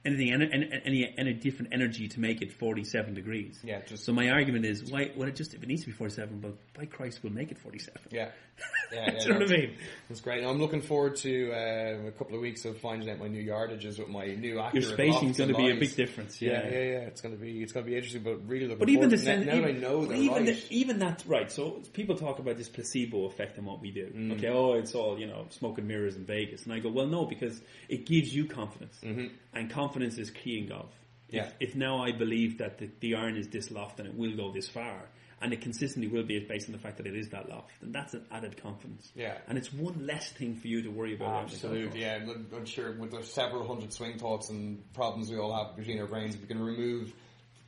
[0.04, 3.58] anything any, any any different energy to make it 47 degrees.
[3.62, 5.92] Yeah, just- so my argument is why well it just if it needs to be
[5.92, 8.00] 47, but by Christ we'll make it 47.
[8.10, 8.30] Yeah.
[8.92, 9.76] Yeah, yeah, you know what I mean?
[10.08, 10.44] That's great.
[10.44, 14.00] I'm looking forward to uh, a couple of weeks of finding out my new yardages
[14.00, 16.42] with my new Your accurate spacing's going to be a big difference.
[16.42, 16.98] Yeah, yeah, yeah.
[17.06, 18.78] It's gonna be it's gonna be interesting, but really looking.
[18.80, 20.46] But even forward the to- sen- now, even, I know but even right.
[20.46, 21.52] the, even that right.
[21.52, 24.06] So people talk about this placebo effect and what we do.
[24.06, 24.32] Mm.
[24.36, 27.06] Okay, oh, it's all you know, smoke and mirrors in Vegas, and I go, well,
[27.06, 30.86] no, because it gives you confidence, and confidence is key in golf.
[30.86, 31.36] Mm-hmm.
[31.36, 31.42] Yeah.
[31.60, 34.36] If, if now I believe that the, the iron is this loft and it will
[34.36, 35.08] go this far,
[35.42, 37.92] and it consistently will be based on the fact that it is that loft, then
[37.92, 39.10] that's an added confidence.
[39.14, 39.38] Yeah.
[39.48, 41.28] and it's one less thing for you to worry about.
[41.28, 41.64] out in the golf course.
[41.64, 42.14] Absolutely, yeah.
[42.14, 45.98] I'm- I'm sure with the several hundred swing thoughts and problems we all have between
[46.00, 47.12] our brains, if we can remove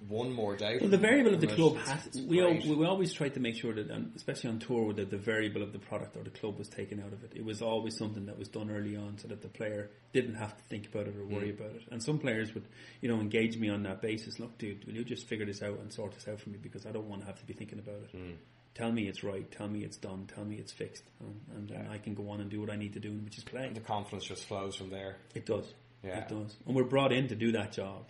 [0.09, 0.81] one more doubt.
[0.81, 2.21] Well, the variable of the club has.
[2.27, 5.17] We, al- we always tried to make sure that, and especially on tour, that the
[5.17, 7.33] variable of the product or the club was taken out of it.
[7.35, 10.57] It was always something that was done early on, so that the player didn't have
[10.57, 11.59] to think about it or worry mm.
[11.59, 11.83] about it.
[11.91, 12.65] And some players would,
[13.01, 14.38] you know, engage me on that basis.
[14.38, 16.87] Look, dude, will you just figure this out and sort this out for me because
[16.87, 18.17] I don't want to have to be thinking about it.
[18.17, 18.35] Mm.
[18.75, 19.51] Tell me it's right.
[19.51, 20.27] Tell me it's done.
[20.35, 22.77] Tell me it's fixed, and, and then I can go on and do what I
[22.77, 23.71] need to do, which is play.
[23.73, 25.17] the confidence just flows from there.
[25.35, 25.67] It does.
[26.03, 26.19] Yeah.
[26.19, 26.57] It does.
[26.67, 28.07] And we're brought in to do that job.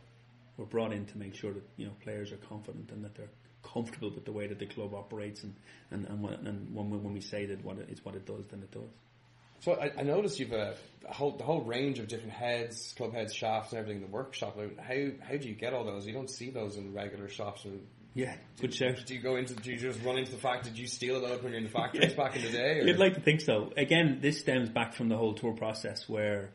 [0.62, 3.32] We're brought in to make sure that, you know, players are confident and that they're
[3.64, 5.56] comfortable with the way that the club operates and,
[5.90, 8.24] and, and, when, and when, we, when we say that what it, it's what it
[8.24, 8.88] does, then it does.
[9.58, 10.76] So I, I noticed you've a,
[11.08, 14.12] a whole the whole range of different heads, club heads, shafts, and everything in the
[14.12, 14.56] workshop.
[14.56, 16.06] Like, How how do you get all those?
[16.06, 17.64] You don't see those in regular shops.
[17.64, 19.04] And Yeah, good shout.
[19.04, 19.54] do you go into?
[19.54, 20.64] Do you just run into the fact?
[20.64, 22.80] Did you steal a load when you're in the factories back in the day?
[22.80, 22.86] Or?
[22.86, 23.72] You'd like to think so.
[23.76, 26.50] Again, this stems back from the whole tour process where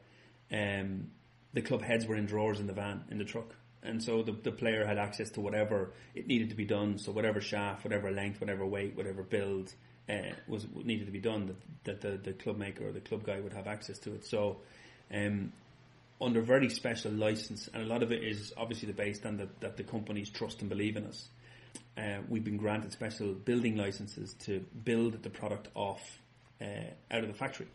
[0.52, 1.12] um,
[1.54, 3.56] the club heads were in drawers in the van, in the truck.
[3.84, 6.98] And so the, the player had access to whatever it needed to be done.
[6.98, 9.74] So whatever shaft, whatever length, whatever weight, whatever build
[10.10, 13.24] uh, was needed to be done, that, that the, the club maker or the club
[13.24, 14.26] guy would have access to it.
[14.26, 14.58] So
[15.14, 15.54] um,
[16.20, 19.60] under very special license, and a lot of it is obviously the based on that,
[19.62, 21.30] that the companies trust and believe in us.
[21.98, 26.20] Uh, we've been granted special building licenses to build the product off
[26.62, 26.66] uh,
[27.12, 27.68] out of the factory.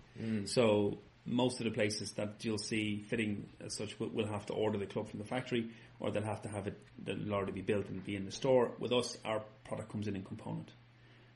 [0.47, 4.53] So most of the places that you'll see fitting as such will, will have to
[4.53, 5.71] order the club from the factory,
[6.03, 8.73] or they'll have to have it that'll already be built and be in the store.
[8.79, 10.71] With us, our product comes in in component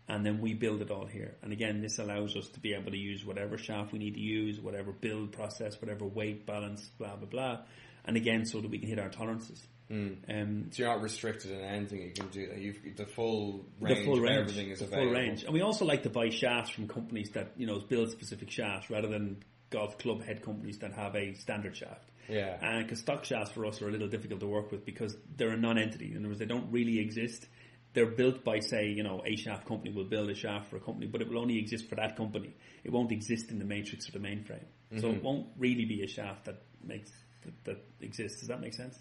[0.08, 1.36] and then we build it all here.
[1.42, 4.20] And again, this allows us to be able to use whatever shaft we need to
[4.20, 7.58] use, whatever build process, whatever weight balance, blah blah blah.
[8.04, 9.66] And again, so that we can hit our tolerances.
[9.88, 12.40] Um, So you're not restricted in anything you can do.
[12.56, 13.98] You've the full range.
[13.98, 15.12] the full range, Everything is the available.
[15.12, 15.44] full range.
[15.44, 18.90] And we also like to buy shafts from companies that you know build specific shafts
[18.90, 22.08] rather than golf club head companies that have a standard shaft.
[22.28, 22.56] Yeah.
[22.60, 25.50] And because stock shafts for us are a little difficult to work with because they're
[25.50, 26.12] a non-entity.
[26.12, 27.46] In other words, they don't really exist.
[27.94, 30.80] They're built by, say, you know, a shaft company will build a shaft for a
[30.80, 32.54] company, but it will only exist for that company.
[32.84, 34.64] It won't exist in the matrix or the mainframe.
[35.00, 35.16] So Mm-hmm.
[35.16, 37.10] it won't really be a shaft that makes
[37.44, 38.40] that, that exists.
[38.40, 38.98] Does that make sense?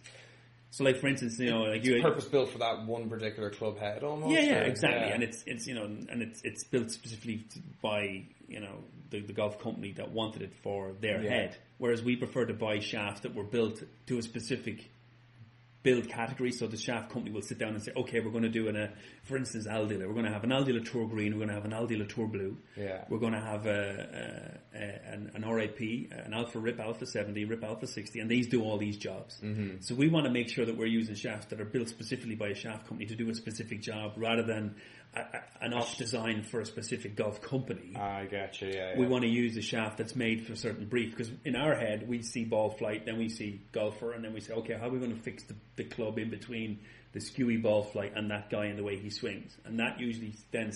[0.76, 3.80] So, like for instance, you know, like you Purpose built for that one particular club
[3.80, 4.34] head, almost.
[4.34, 5.08] yeah, yeah, or- exactly.
[5.08, 5.14] yeah.
[5.14, 7.46] And it's it's you know, and it's it's built specifically
[7.82, 11.30] by you know the, the golf company that wanted it for their Yeah.
[11.30, 11.58] head.
[11.78, 14.90] Whereas we prefer to buy shafts that were built to a specific
[15.86, 16.52] build category.
[16.52, 18.76] So the shaft company will sit down and say, okay, we're going to do an,
[18.76, 18.92] a,
[19.24, 20.08] for instance, Aldila.
[20.08, 21.32] We're going to have an Aldila Tour Green.
[21.32, 22.58] We're going to have an Aldila Tour Blue.
[22.76, 23.06] Yeah.
[23.08, 27.46] We're going to have a, a, a an, an RAP, an Alpha Rip Alpha 70,
[27.46, 29.40] Rip Alpha 60, and these do all these jobs.
[29.44, 29.82] Mm-hmm.
[29.82, 32.48] So we want to make sure that we're using shafts that are built specifically by
[32.48, 34.76] a shaft company to do a specific job rather than
[35.16, 35.26] a,
[35.62, 38.28] an off design for a specific golf company I
[38.62, 38.68] you.
[38.68, 39.00] Yeah, yeah.
[39.00, 41.76] we want to use a shaft that's made for a certain brief because in our
[41.76, 44.88] head we see ball flight, then we see golfer, and then we say, okay, how
[44.88, 46.80] are we going to fix the, the club in between
[47.14, 49.56] the skewy ball flight and that guy and the way he swings?
[49.66, 50.72] And that usually then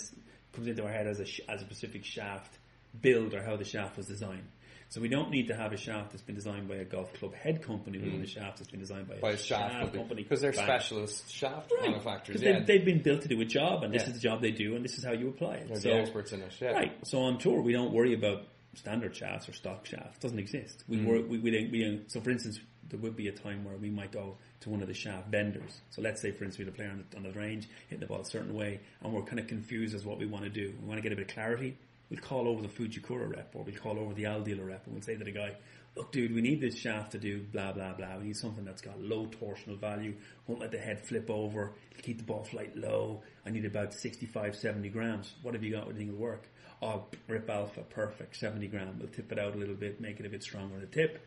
[0.54, 2.58] comes into our head as a as a specific shaft
[3.02, 4.48] build or how the shaft was designed.
[4.90, 7.36] So we don't need to have a shaft that's been designed by a golf club
[7.36, 8.00] head company.
[8.00, 9.22] We want a shaft that's been designed by, Mm.
[9.22, 10.66] by a shaft, company because they're Bang.
[10.66, 12.42] specialist shaft manufacturers.
[12.42, 14.08] Yeah, they've, they've been built to do a job, and this Yeah.
[14.10, 15.68] is the job they do, and this is how you apply it.
[15.68, 16.52] they're so, the experts in it.
[16.60, 16.72] Yeah.
[16.72, 17.08] Right.
[17.08, 20.18] So on tour, we don't worry about standard shafts or stock shafts.
[20.18, 20.84] It doesn't exist.
[20.88, 21.30] We work.
[21.30, 24.12] We, we, don't, we So for instance, there would be a time where we might
[24.12, 25.82] go to one of the shaft vendors.
[25.92, 28.00] So let's say, for instance, we had a player on the, on the range hitting
[28.00, 30.50] the ball a certain way, and we're kind of confused as what we want to
[30.50, 30.74] do.
[30.82, 31.78] We want to get a bit of clarity.
[32.10, 35.04] We'll call over the Fujikura rep, or we'll call over the Aldila rep, and we'll
[35.04, 35.56] say to the guy,
[35.96, 38.18] "Look, dude, we need this shaft to do blah blah blah.
[38.18, 40.16] We need something that's got low torsional value,
[40.48, 43.22] won't let the head flip over, keep the ball flight low.
[43.46, 45.34] I need about 65, 70 grams.
[45.42, 45.94] What have you got?
[45.96, 46.48] Think will work?
[46.82, 48.98] Oh, Rip Alpha, perfect, 70 gram.
[49.00, 51.20] We'll tip it out a little bit, make it a bit stronger on the tip.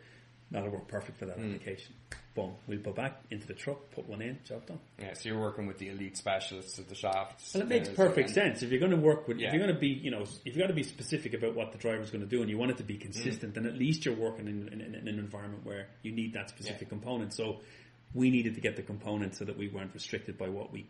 [0.52, 1.94] That'll work perfect for that application.
[2.34, 2.52] Boom.
[2.66, 4.78] We'll put back into the truck, put one in, job done.
[4.98, 7.52] Yeah, so you're working with the elite specialists of the shafts.
[7.54, 8.62] Well, it makes uh, perfect sense.
[8.62, 9.48] If you're going to work with, Yeah.
[9.48, 11.72] if you're going to be, you know, if you're going to be specific about what
[11.72, 13.00] the driver's going to do and you want it to be Mm.
[13.00, 16.48] consistent, then at least you're working in, in, in an environment where you need that
[16.50, 16.88] specific Yeah.
[16.88, 17.32] component.
[17.34, 17.60] So
[18.14, 20.86] we needed to get the component so that we weren't restricted by what we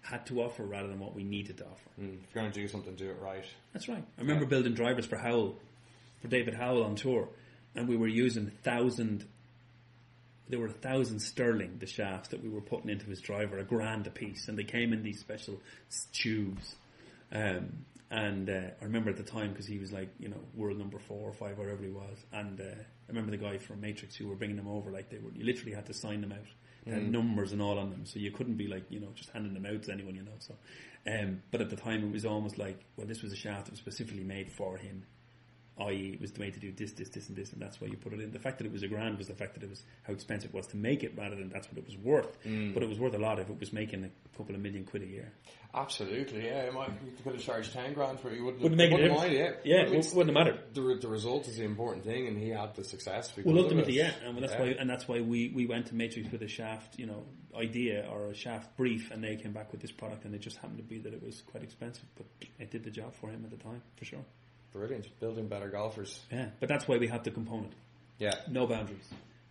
[0.00, 1.90] had to offer rather than what we needed to offer.
[2.00, 3.44] Mm, if you're going to do something, do it right.
[3.72, 4.04] That's right.
[4.18, 4.50] I remember Yeah.
[4.50, 5.58] building drivers for Howell,
[6.20, 7.28] for David Howell on tour,
[7.74, 9.26] and we were using a thousand.
[10.48, 13.64] There were a thousand sterling the shafts that we were putting into his driver, a
[13.64, 15.60] grand a piece, and they came in these special
[16.12, 16.74] tubes.
[17.32, 20.76] Um, and uh, I remember at the time because he was like, you know, world
[20.76, 22.18] number four or five, wherever he was.
[22.30, 25.16] And uh, I remember the guy from Matrix who were bringing them over, like they
[25.16, 26.46] were, you literally had to sign them out.
[26.84, 29.30] They had numbers and all on them, so you couldn't be like, you know, just
[29.30, 30.32] handing them out to anyone, you know.
[30.40, 30.54] So,
[31.06, 33.70] um, but at the time, it was almost like, well, this was a shaft that
[33.70, 35.04] was specifically made for him,
[35.80, 37.96] i.e., it was made to do this, this, this, and this, and that's why you
[37.96, 38.30] put it in.
[38.30, 40.50] The fact that it was a grand was the fact that it was how expensive
[40.50, 42.36] it was to make it, rather than that's what it was worth.
[42.44, 42.74] Mm.
[42.74, 45.02] But it was worth a lot if it was making a couple of million quid
[45.02, 45.32] a year.
[45.74, 46.64] Absolutely, yeah.
[46.64, 48.36] It might, you could have charged 10 grand for it.
[48.36, 50.58] You wouldn't, Wouldn't make wouldn't mind, Yeah, But it it's- wouldn't matter.
[50.74, 53.32] The, the result is the important thing, and he had the success.
[53.42, 54.60] Well, ultimately, yeah, and that's Yeah.
[54.60, 57.24] why, and that's why we, we went to Matrix with a shaft, you know,
[57.56, 60.56] idea or a shaft brief, and they came back with this product, and it just
[60.56, 62.26] happened to be that it was quite expensive, but
[62.58, 64.24] it did the job for him at the time, for sure.
[64.72, 65.20] Brilliant.
[65.20, 66.20] Building better golfers.
[66.30, 67.72] Yeah, but that's why we have the component,
[68.18, 68.34] Yeah.
[68.48, 69.08] no boundaries,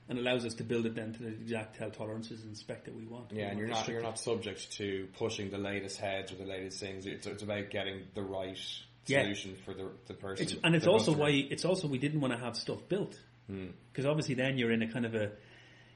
[0.10, 2.96] and allows us to build it then to the exact tell tolerances and spec that
[2.96, 3.32] we want.
[3.32, 6.80] Yeah, and you're not you're not subject to pushing the latest heads or the latest
[6.80, 7.06] things.
[7.06, 8.58] It's, it's about getting the right
[9.06, 9.24] Yeah.
[9.24, 10.46] solution for the the person.
[10.46, 11.30] It's, and it's also customer.
[11.30, 13.68] why it's also we didn't want to have stuff built hmm.
[13.92, 15.32] because obviously then you're in a kind of a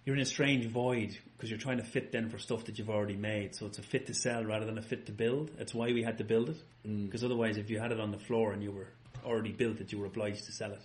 [0.05, 2.91] you're in a strange void because you're trying to fit then for stuff that you've
[2.91, 3.55] already made.
[3.55, 5.49] So it's a fit to sell rather than a fit to build.
[5.57, 7.05] That's why we had to build it hmm.
[7.05, 8.89] because otherwise, if you had it on the floor and you were
[9.25, 10.81] already built it, you were obliged to sell it.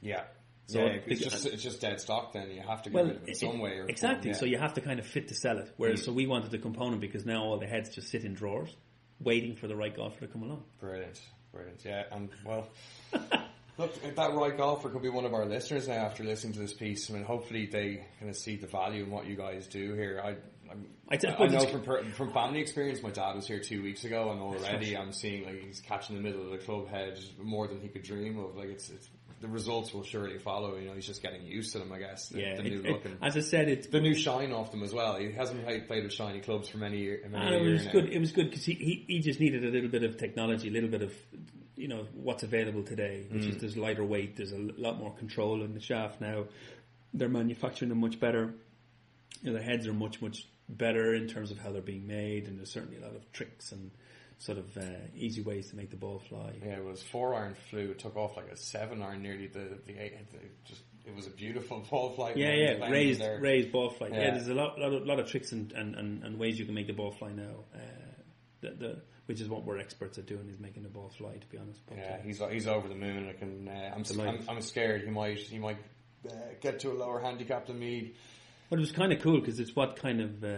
[0.00, 0.24] yeah.
[0.66, 2.34] So yeah, it- it's just it's just dead stock.
[2.34, 3.78] Then you have to get Well, rid of it in some way.
[3.78, 4.30] Or exactly.
[4.32, 4.36] yeah.
[4.36, 5.72] So you have to kind of fit to sell it.
[5.78, 6.04] Whereas, Mm.
[6.04, 8.76] so we wanted the component because now all the heads just sit in drawers,
[9.18, 10.64] waiting for the right golfer to come along.
[10.78, 11.22] Brilliant,
[11.52, 11.82] brilliant.
[11.86, 12.68] Yeah, and well,
[13.78, 16.74] look, that right golfer could be one of our listeners now after listening to this
[16.74, 17.10] piece.
[17.10, 20.20] I mean, hopefully they kind of see the value in what you guys do here.
[20.22, 20.36] I.
[20.70, 20.74] I
[21.10, 23.82] I, tell- I but know from per- from family experience, my dad was here two
[23.82, 27.18] weeks ago, and already I'm seeing like he's catching the middle of the club head
[27.42, 28.56] more than he could dream of.
[28.56, 29.08] Like it's, it's
[29.40, 30.76] the results will surely follow.
[30.76, 32.28] You know, he's just getting used to them, I guess.
[32.28, 34.70] The, Yeah, the new it- look and as I said, it's the new shine off
[34.70, 35.16] them as well.
[35.16, 37.24] He hasn't played, played with shiny clubs for many years.
[37.30, 37.92] Many And it was now.
[37.92, 38.08] good.
[38.12, 40.72] It was good because he, he, he just needed a little bit of technology, a
[40.72, 41.14] little bit of
[41.76, 43.50] you know what's available today, which Mm.
[43.54, 46.46] is there's lighter weight, there's a lot more control in the shaft now.
[47.14, 48.52] They're manufacturing them much better.
[49.42, 52.46] You know, the heads are much much better in terms of how they're being made,
[52.46, 53.90] and there's certainly a lot of tricks and
[54.38, 54.82] sort of uh,
[55.16, 56.52] easy ways to make the ball fly.
[56.64, 57.90] Yeah, it was four iron flew.
[57.90, 59.46] It took off like a seven iron nearly.
[59.48, 60.12] The the eight.
[60.34, 62.36] It just it was a beautiful ball flight.
[62.36, 63.40] Yeah, when he was yeah, raised there.
[63.40, 64.12] raised ball flight.
[64.12, 64.30] Yeah, Yeah.
[64.32, 66.74] there's a lot lot of, lot of tricks and, and, and, and ways you can
[66.74, 67.64] make the ball fly now.
[67.74, 67.78] Uh,
[68.60, 71.34] the, the, which is what we're experts at doing is making the ball fly.
[71.36, 73.28] To be honest, but, Yeah, uh, he's he's over the moon.
[73.28, 73.68] I can.
[73.68, 74.20] Uh, I'm.
[74.20, 75.02] I'm I'm scared.
[75.02, 75.78] He might he might
[76.28, 78.14] uh, get to a lower handicap than me.
[78.68, 80.56] But it was kind of cool because it's what kind of uh,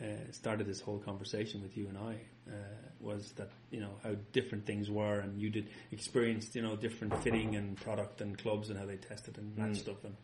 [0.00, 2.54] uh, started this whole conversation with you and I uh,
[3.00, 7.22] was that you know how different things were, and you did experienced you know different
[7.22, 10.16] fitting and product and clubs and how they tested and matched stuff, and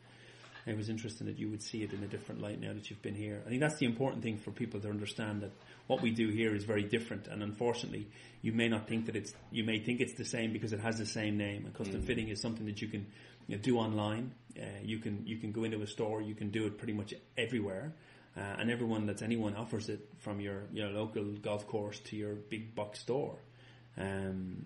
[0.66, 3.02] it was interesting that you would see it in a different light now that you've
[3.02, 3.42] been here.
[3.44, 5.50] I think that's the important thing for people to understand that
[5.86, 8.06] what we do here is very different, and unfortunately,
[8.40, 10.98] you may not think that it's you may think it's the same because it has
[10.98, 11.66] the same name.
[11.66, 13.06] And custom fitting is something that you can
[13.46, 14.32] you know, do online.
[14.58, 16.22] Uh, you can you can go into a store.
[16.22, 17.92] You can do it pretty much everywhere,
[18.36, 22.34] uh, and everyone that's anyone offers it from your your local golf course to your
[22.34, 23.36] big box store.
[23.98, 24.64] Um,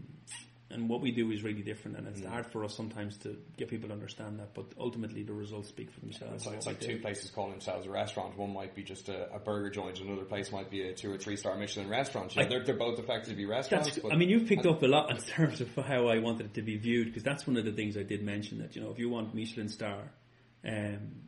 [0.71, 3.69] and what we do is really different, and it's hard for us sometimes to get
[3.69, 4.53] people to understand that.
[4.53, 6.35] But ultimately, the results speak for themselves.
[6.35, 8.37] It's like, it's like two places calling themselves a restaurant.
[8.37, 11.17] One might be just a, a burger joint, another place might be a two or
[11.17, 12.37] three star Michelin restaurant.
[12.37, 13.99] Yeah, I- they're, they're both effectively restaurants.
[13.99, 16.55] But I mean, you've picked up a lot in terms of how I wanted it
[16.55, 18.91] to be viewed because that's one of the things I did mention that you know
[18.91, 20.11] if you want Michelin star
[20.67, 21.23] um,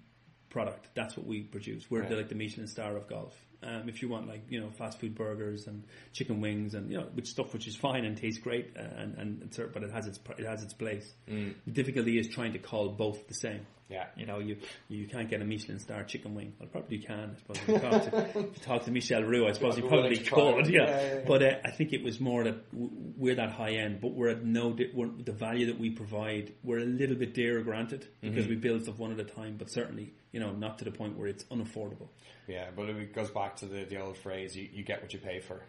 [0.51, 1.91] product, that's what we produce.
[1.91, 3.35] We're the, like the Michelin star of golf.
[3.63, 6.99] Um, if you want like you know fast food burgers and chicken wings and you
[6.99, 10.07] know which stuff which is fine and tastes great uh, and and but it has
[10.07, 11.13] its it has its place.
[11.29, 11.55] Mm.
[11.67, 13.67] The difficulty is trying to call both the same.
[13.91, 14.57] Yeah, You know, you
[14.89, 16.53] you can't get a Michelin star chicken wing.
[16.61, 17.37] Well, probably you can.
[17.37, 19.85] I suppose if you talk to, if you talk to Michel Roux, I suppose you
[19.85, 20.73] I'd be willing probably could.
[20.73, 20.83] Yeah.
[20.85, 21.21] Yeah, yeah, yeah.
[21.27, 24.45] But uh, I think it was more that we're that high end, but we're at
[24.45, 26.53] no di- we're, the value that we provide.
[26.63, 28.51] We're a little bit dearer, granted, because Mm-hmm.
[28.51, 29.57] we build stuff one at a time.
[29.59, 32.09] But certainly, you know, not to the point where it's unaffordable.
[32.47, 32.69] yeah.
[32.75, 35.41] But it goes back to the, the old phrase: you, you get what you pay
[35.41, 35.63] for.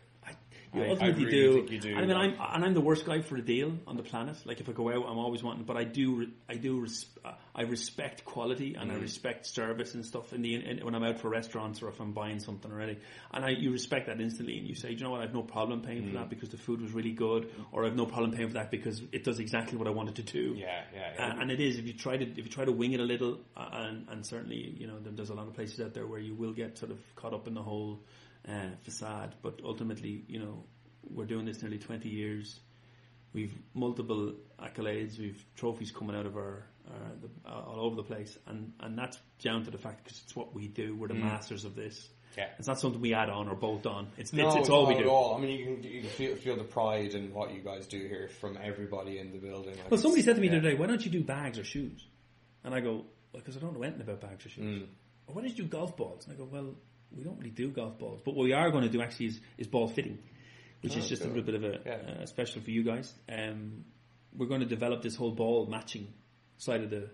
[0.74, 1.54] I, You I- I ultimately really do.
[1.56, 3.78] think you do, And I mean, I'm and I'm the worst guy for a deal
[3.88, 4.38] on the planet.
[4.46, 5.66] Like if I go out, I'm always wanting.
[5.66, 9.02] But I do, I do, res- uh, I respect quality and I Mm.
[9.02, 10.32] respect service and stuff.
[10.32, 12.98] In the in, when I'm out for restaurants or if I'm buying something already,
[13.34, 15.82] and I you respect that instantly, and you say, you know what, I've no problem
[15.82, 16.08] paying Mm.
[16.12, 18.72] for that because the food was really good, or I've no problem paying for that
[18.72, 20.56] because it does exactly what I wanted to do.
[20.58, 21.26] Yeah, yeah, yeah.
[21.36, 23.04] Uh, and it is if you try to if you try to wing it a
[23.04, 26.20] little, uh, and and certainly you know there's a lot of places out there where
[26.22, 28.00] you will get sort of caught up in the whole
[28.48, 29.36] uh, facade.
[29.42, 30.64] But ultimately, you know,
[31.10, 32.60] we're doing this nearly 20 years.
[33.34, 35.18] We've multiple accolades.
[35.18, 38.98] We've trophies coming out of our, our the, uh, all over the place, and and
[38.98, 40.96] that's down to the fact because it's what we do.
[40.98, 42.10] We're the masters of this.
[42.38, 42.48] Yeah.
[42.60, 44.10] It's not something we add on or bolt on.
[44.18, 45.10] It's No, it's, it's all we do.
[45.10, 45.36] All.
[45.36, 48.00] I mean, you can, you can feel, feel the pride in what you guys do
[48.00, 49.76] here from everybody in the building.
[49.78, 50.54] Like Well, somebody said to me yeah.
[50.54, 52.06] the other day, "Why don't you do bags or shoes?"
[52.64, 54.88] And I go, "Because I don't know anything about bags or shoes." Mm.
[55.28, 56.26] Or why don't you do golf balls?
[56.26, 56.76] And I go, "Well,
[57.16, 59.40] we don't really do golf balls, but what we are going to do actually is,
[59.58, 60.18] is ball fitting,
[60.82, 62.22] which is Oh, just a little bit of a Yeah.
[62.22, 63.14] uh, special for you guys.
[63.30, 63.86] Um,
[64.36, 66.08] we're going to develop this whole ball matching
[66.58, 67.10] side of the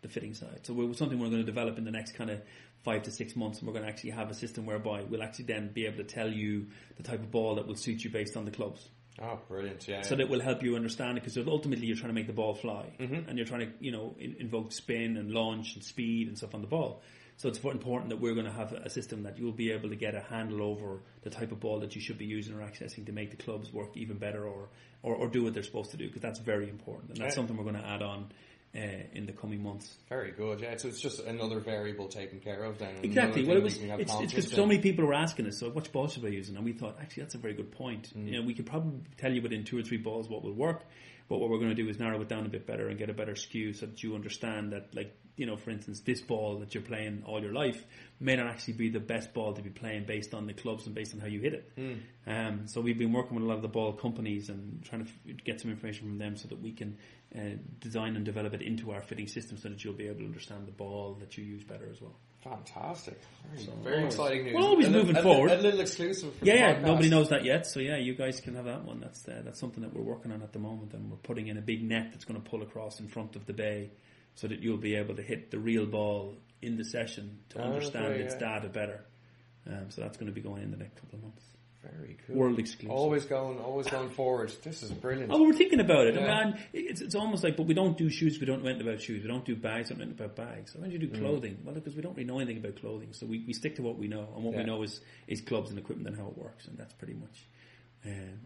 [0.00, 0.60] the fitting side.
[0.62, 2.40] So we're something we're going to develop in the next kind of
[2.84, 5.46] five to six months, and we're going to actually have a system whereby we'll actually
[5.46, 8.36] then be able to tell you the type of ball that will suit you based
[8.36, 8.88] on the clubs.
[9.20, 9.86] Oh, brilliant!
[9.88, 10.02] Yeah.
[10.02, 12.54] So that will help you understand it because ultimately you're trying to make the ball
[12.54, 13.28] fly Mm-hmm.
[13.28, 16.54] and you're trying to, you know, in, invoke spin and launch and speed and stuff
[16.54, 17.02] on the ball.
[17.36, 19.94] So it's important that we're going to have a system that you'll be able to
[19.96, 23.06] get a handle over the type of ball that you should be using or accessing
[23.06, 24.68] to make the clubs work even better or,
[25.04, 27.36] or, or do what they're supposed to do because that's very important and that's Yeah.
[27.36, 28.32] something we're going to add on
[28.74, 28.80] uh,
[29.12, 29.96] in the coming months.
[30.08, 30.60] Very good.
[30.60, 30.76] Yeah.
[30.76, 32.96] So it's just another variable taken care of then.
[33.02, 33.44] Exactly.
[33.44, 33.78] Well, it was.
[33.78, 36.28] we can It's because so many people were asking us, so which ball should I
[36.28, 36.48] use?
[36.48, 38.12] And we thought, actually, that's a very good point.
[38.16, 38.26] Mm.
[38.26, 40.84] You know, we could probably tell you within two or three balls what will work,
[41.28, 43.10] but what we're going to do is narrow it down a bit better and get
[43.10, 46.58] a better skew so that you understand that, like, you know, for instance, this ball
[46.58, 47.82] that you're playing all your life
[48.20, 50.94] may not actually be the best ball to be playing based on the clubs and
[50.94, 51.72] based on how you hit it.
[51.78, 51.98] Mm.
[52.26, 55.10] Um, so we've been working with a lot of the ball companies and trying to
[55.30, 56.98] f- get some information from them so that we can
[57.34, 57.40] uh,
[57.80, 60.66] design and develop it into our fitting system so that you'll be able to understand
[60.66, 62.16] the ball that you use better as well.
[62.42, 63.20] Fantastic.
[63.52, 64.54] Very, So very exciting news.
[64.54, 65.50] we're always A moving a li- forward.
[65.50, 66.34] A little exclusive.
[66.36, 66.80] For Yeah, yeah.
[66.80, 69.00] Nobody knows that yet, so yeah, you guys can have that one.
[69.00, 71.56] That's uh, that's something that we're working on at the moment, and we're putting in
[71.58, 73.90] a big net that's going to pull across in front of the bay,
[74.38, 77.64] so that you'll be able to hit the real ball in the session to Oh,
[77.64, 78.54] understand its yeah.
[78.60, 79.00] data better.
[79.66, 81.42] Um, so that's going to be going in the next couple of months.
[81.82, 82.36] Very cool.
[82.36, 82.90] World exclusive.
[82.90, 84.52] Always going, always going forward.
[84.62, 85.32] This is brilliant.
[85.32, 86.14] Oh, we're thinking about it.
[86.14, 86.32] Yeah.
[86.32, 88.38] I mean, it's, it's almost like, but we don't do shoes.
[88.40, 89.22] We don't know anything about shoes.
[89.22, 89.90] We don't do bags.
[89.90, 90.72] We don't know anything about bags.
[90.72, 91.18] So when you do Mm.
[91.18, 91.58] clothing?
[91.64, 93.12] Well, because we don't really know anything about clothing.
[93.12, 94.60] So we, we stick to what we know, and what Yeah.
[94.60, 97.46] we know is is clubs and equipment and how it works, and that's pretty much
[98.06, 98.38] um,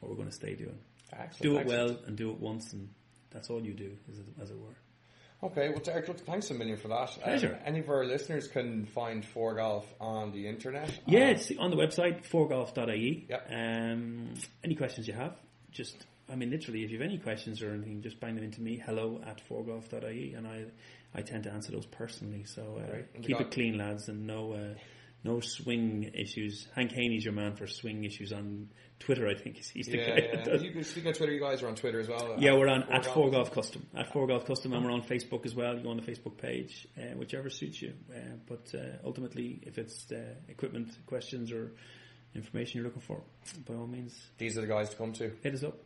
[0.00, 0.78] what we're going to stay doing.
[1.12, 1.88] Excellent, Do it excellent.
[1.90, 2.88] well and do it once, and
[3.30, 4.76] that's all you do, as it, as it were.
[5.42, 7.10] Okay, well, Derek, look, thanks a million for that.
[7.16, 7.58] Um, Pleasure.
[7.64, 10.90] any of our listeners can find Four Golf on the internet.
[11.06, 13.26] Yeah, Uh, it's on the website, foregolf.ie.
[13.28, 13.46] Yep.
[13.50, 15.36] Um, any questions you have,
[15.70, 18.60] just, I mean, literally, if you have any questions or anything, just bang them into
[18.60, 20.64] me, hello at foregolf.ie, and I,
[21.14, 22.44] I tend to answer those personally.
[22.44, 23.22] So uh, Right.
[23.22, 24.74] Keep it clean, lads, and no, uh,
[25.24, 26.66] no swing issues.
[26.74, 28.68] Hank Haney's your man for swing issues on
[28.98, 29.28] Twitter.
[29.28, 30.28] I think he's, he's the yeah, guy.
[30.32, 30.42] yeah.
[30.44, 31.32] does- You can speak on Twitter.
[31.32, 32.36] You guys are on Twitter as well.
[32.38, 33.30] yeah, we're on at Fore.
[33.30, 33.86] Golf Custom.
[33.94, 35.76] At ForeGolf Custom, and we're on Facebook as well.
[35.76, 37.92] You go on the Facebook page, uh, whichever suits you.
[38.14, 41.72] Uh, but uh, ultimately, if it's uh, equipment questions or
[42.34, 43.22] information you're looking for,
[43.66, 45.32] by all means, These are the guys to come to.
[45.42, 45.76] hit us up.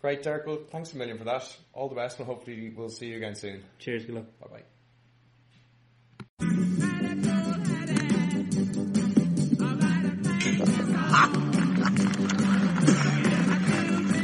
[0.00, 0.46] Great, Derek.
[0.46, 1.56] Well, thanks a million for that.
[1.72, 3.64] All the best, and hopefully we'll see you again soon.
[3.78, 4.26] Cheers, good luck.
[4.40, 4.62] Bye
[6.38, 6.95] bye.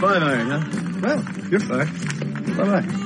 [0.05, 0.99] Iron, huh?
[1.01, 2.57] Well, you're fucked.
[2.57, 2.99] Bye bye.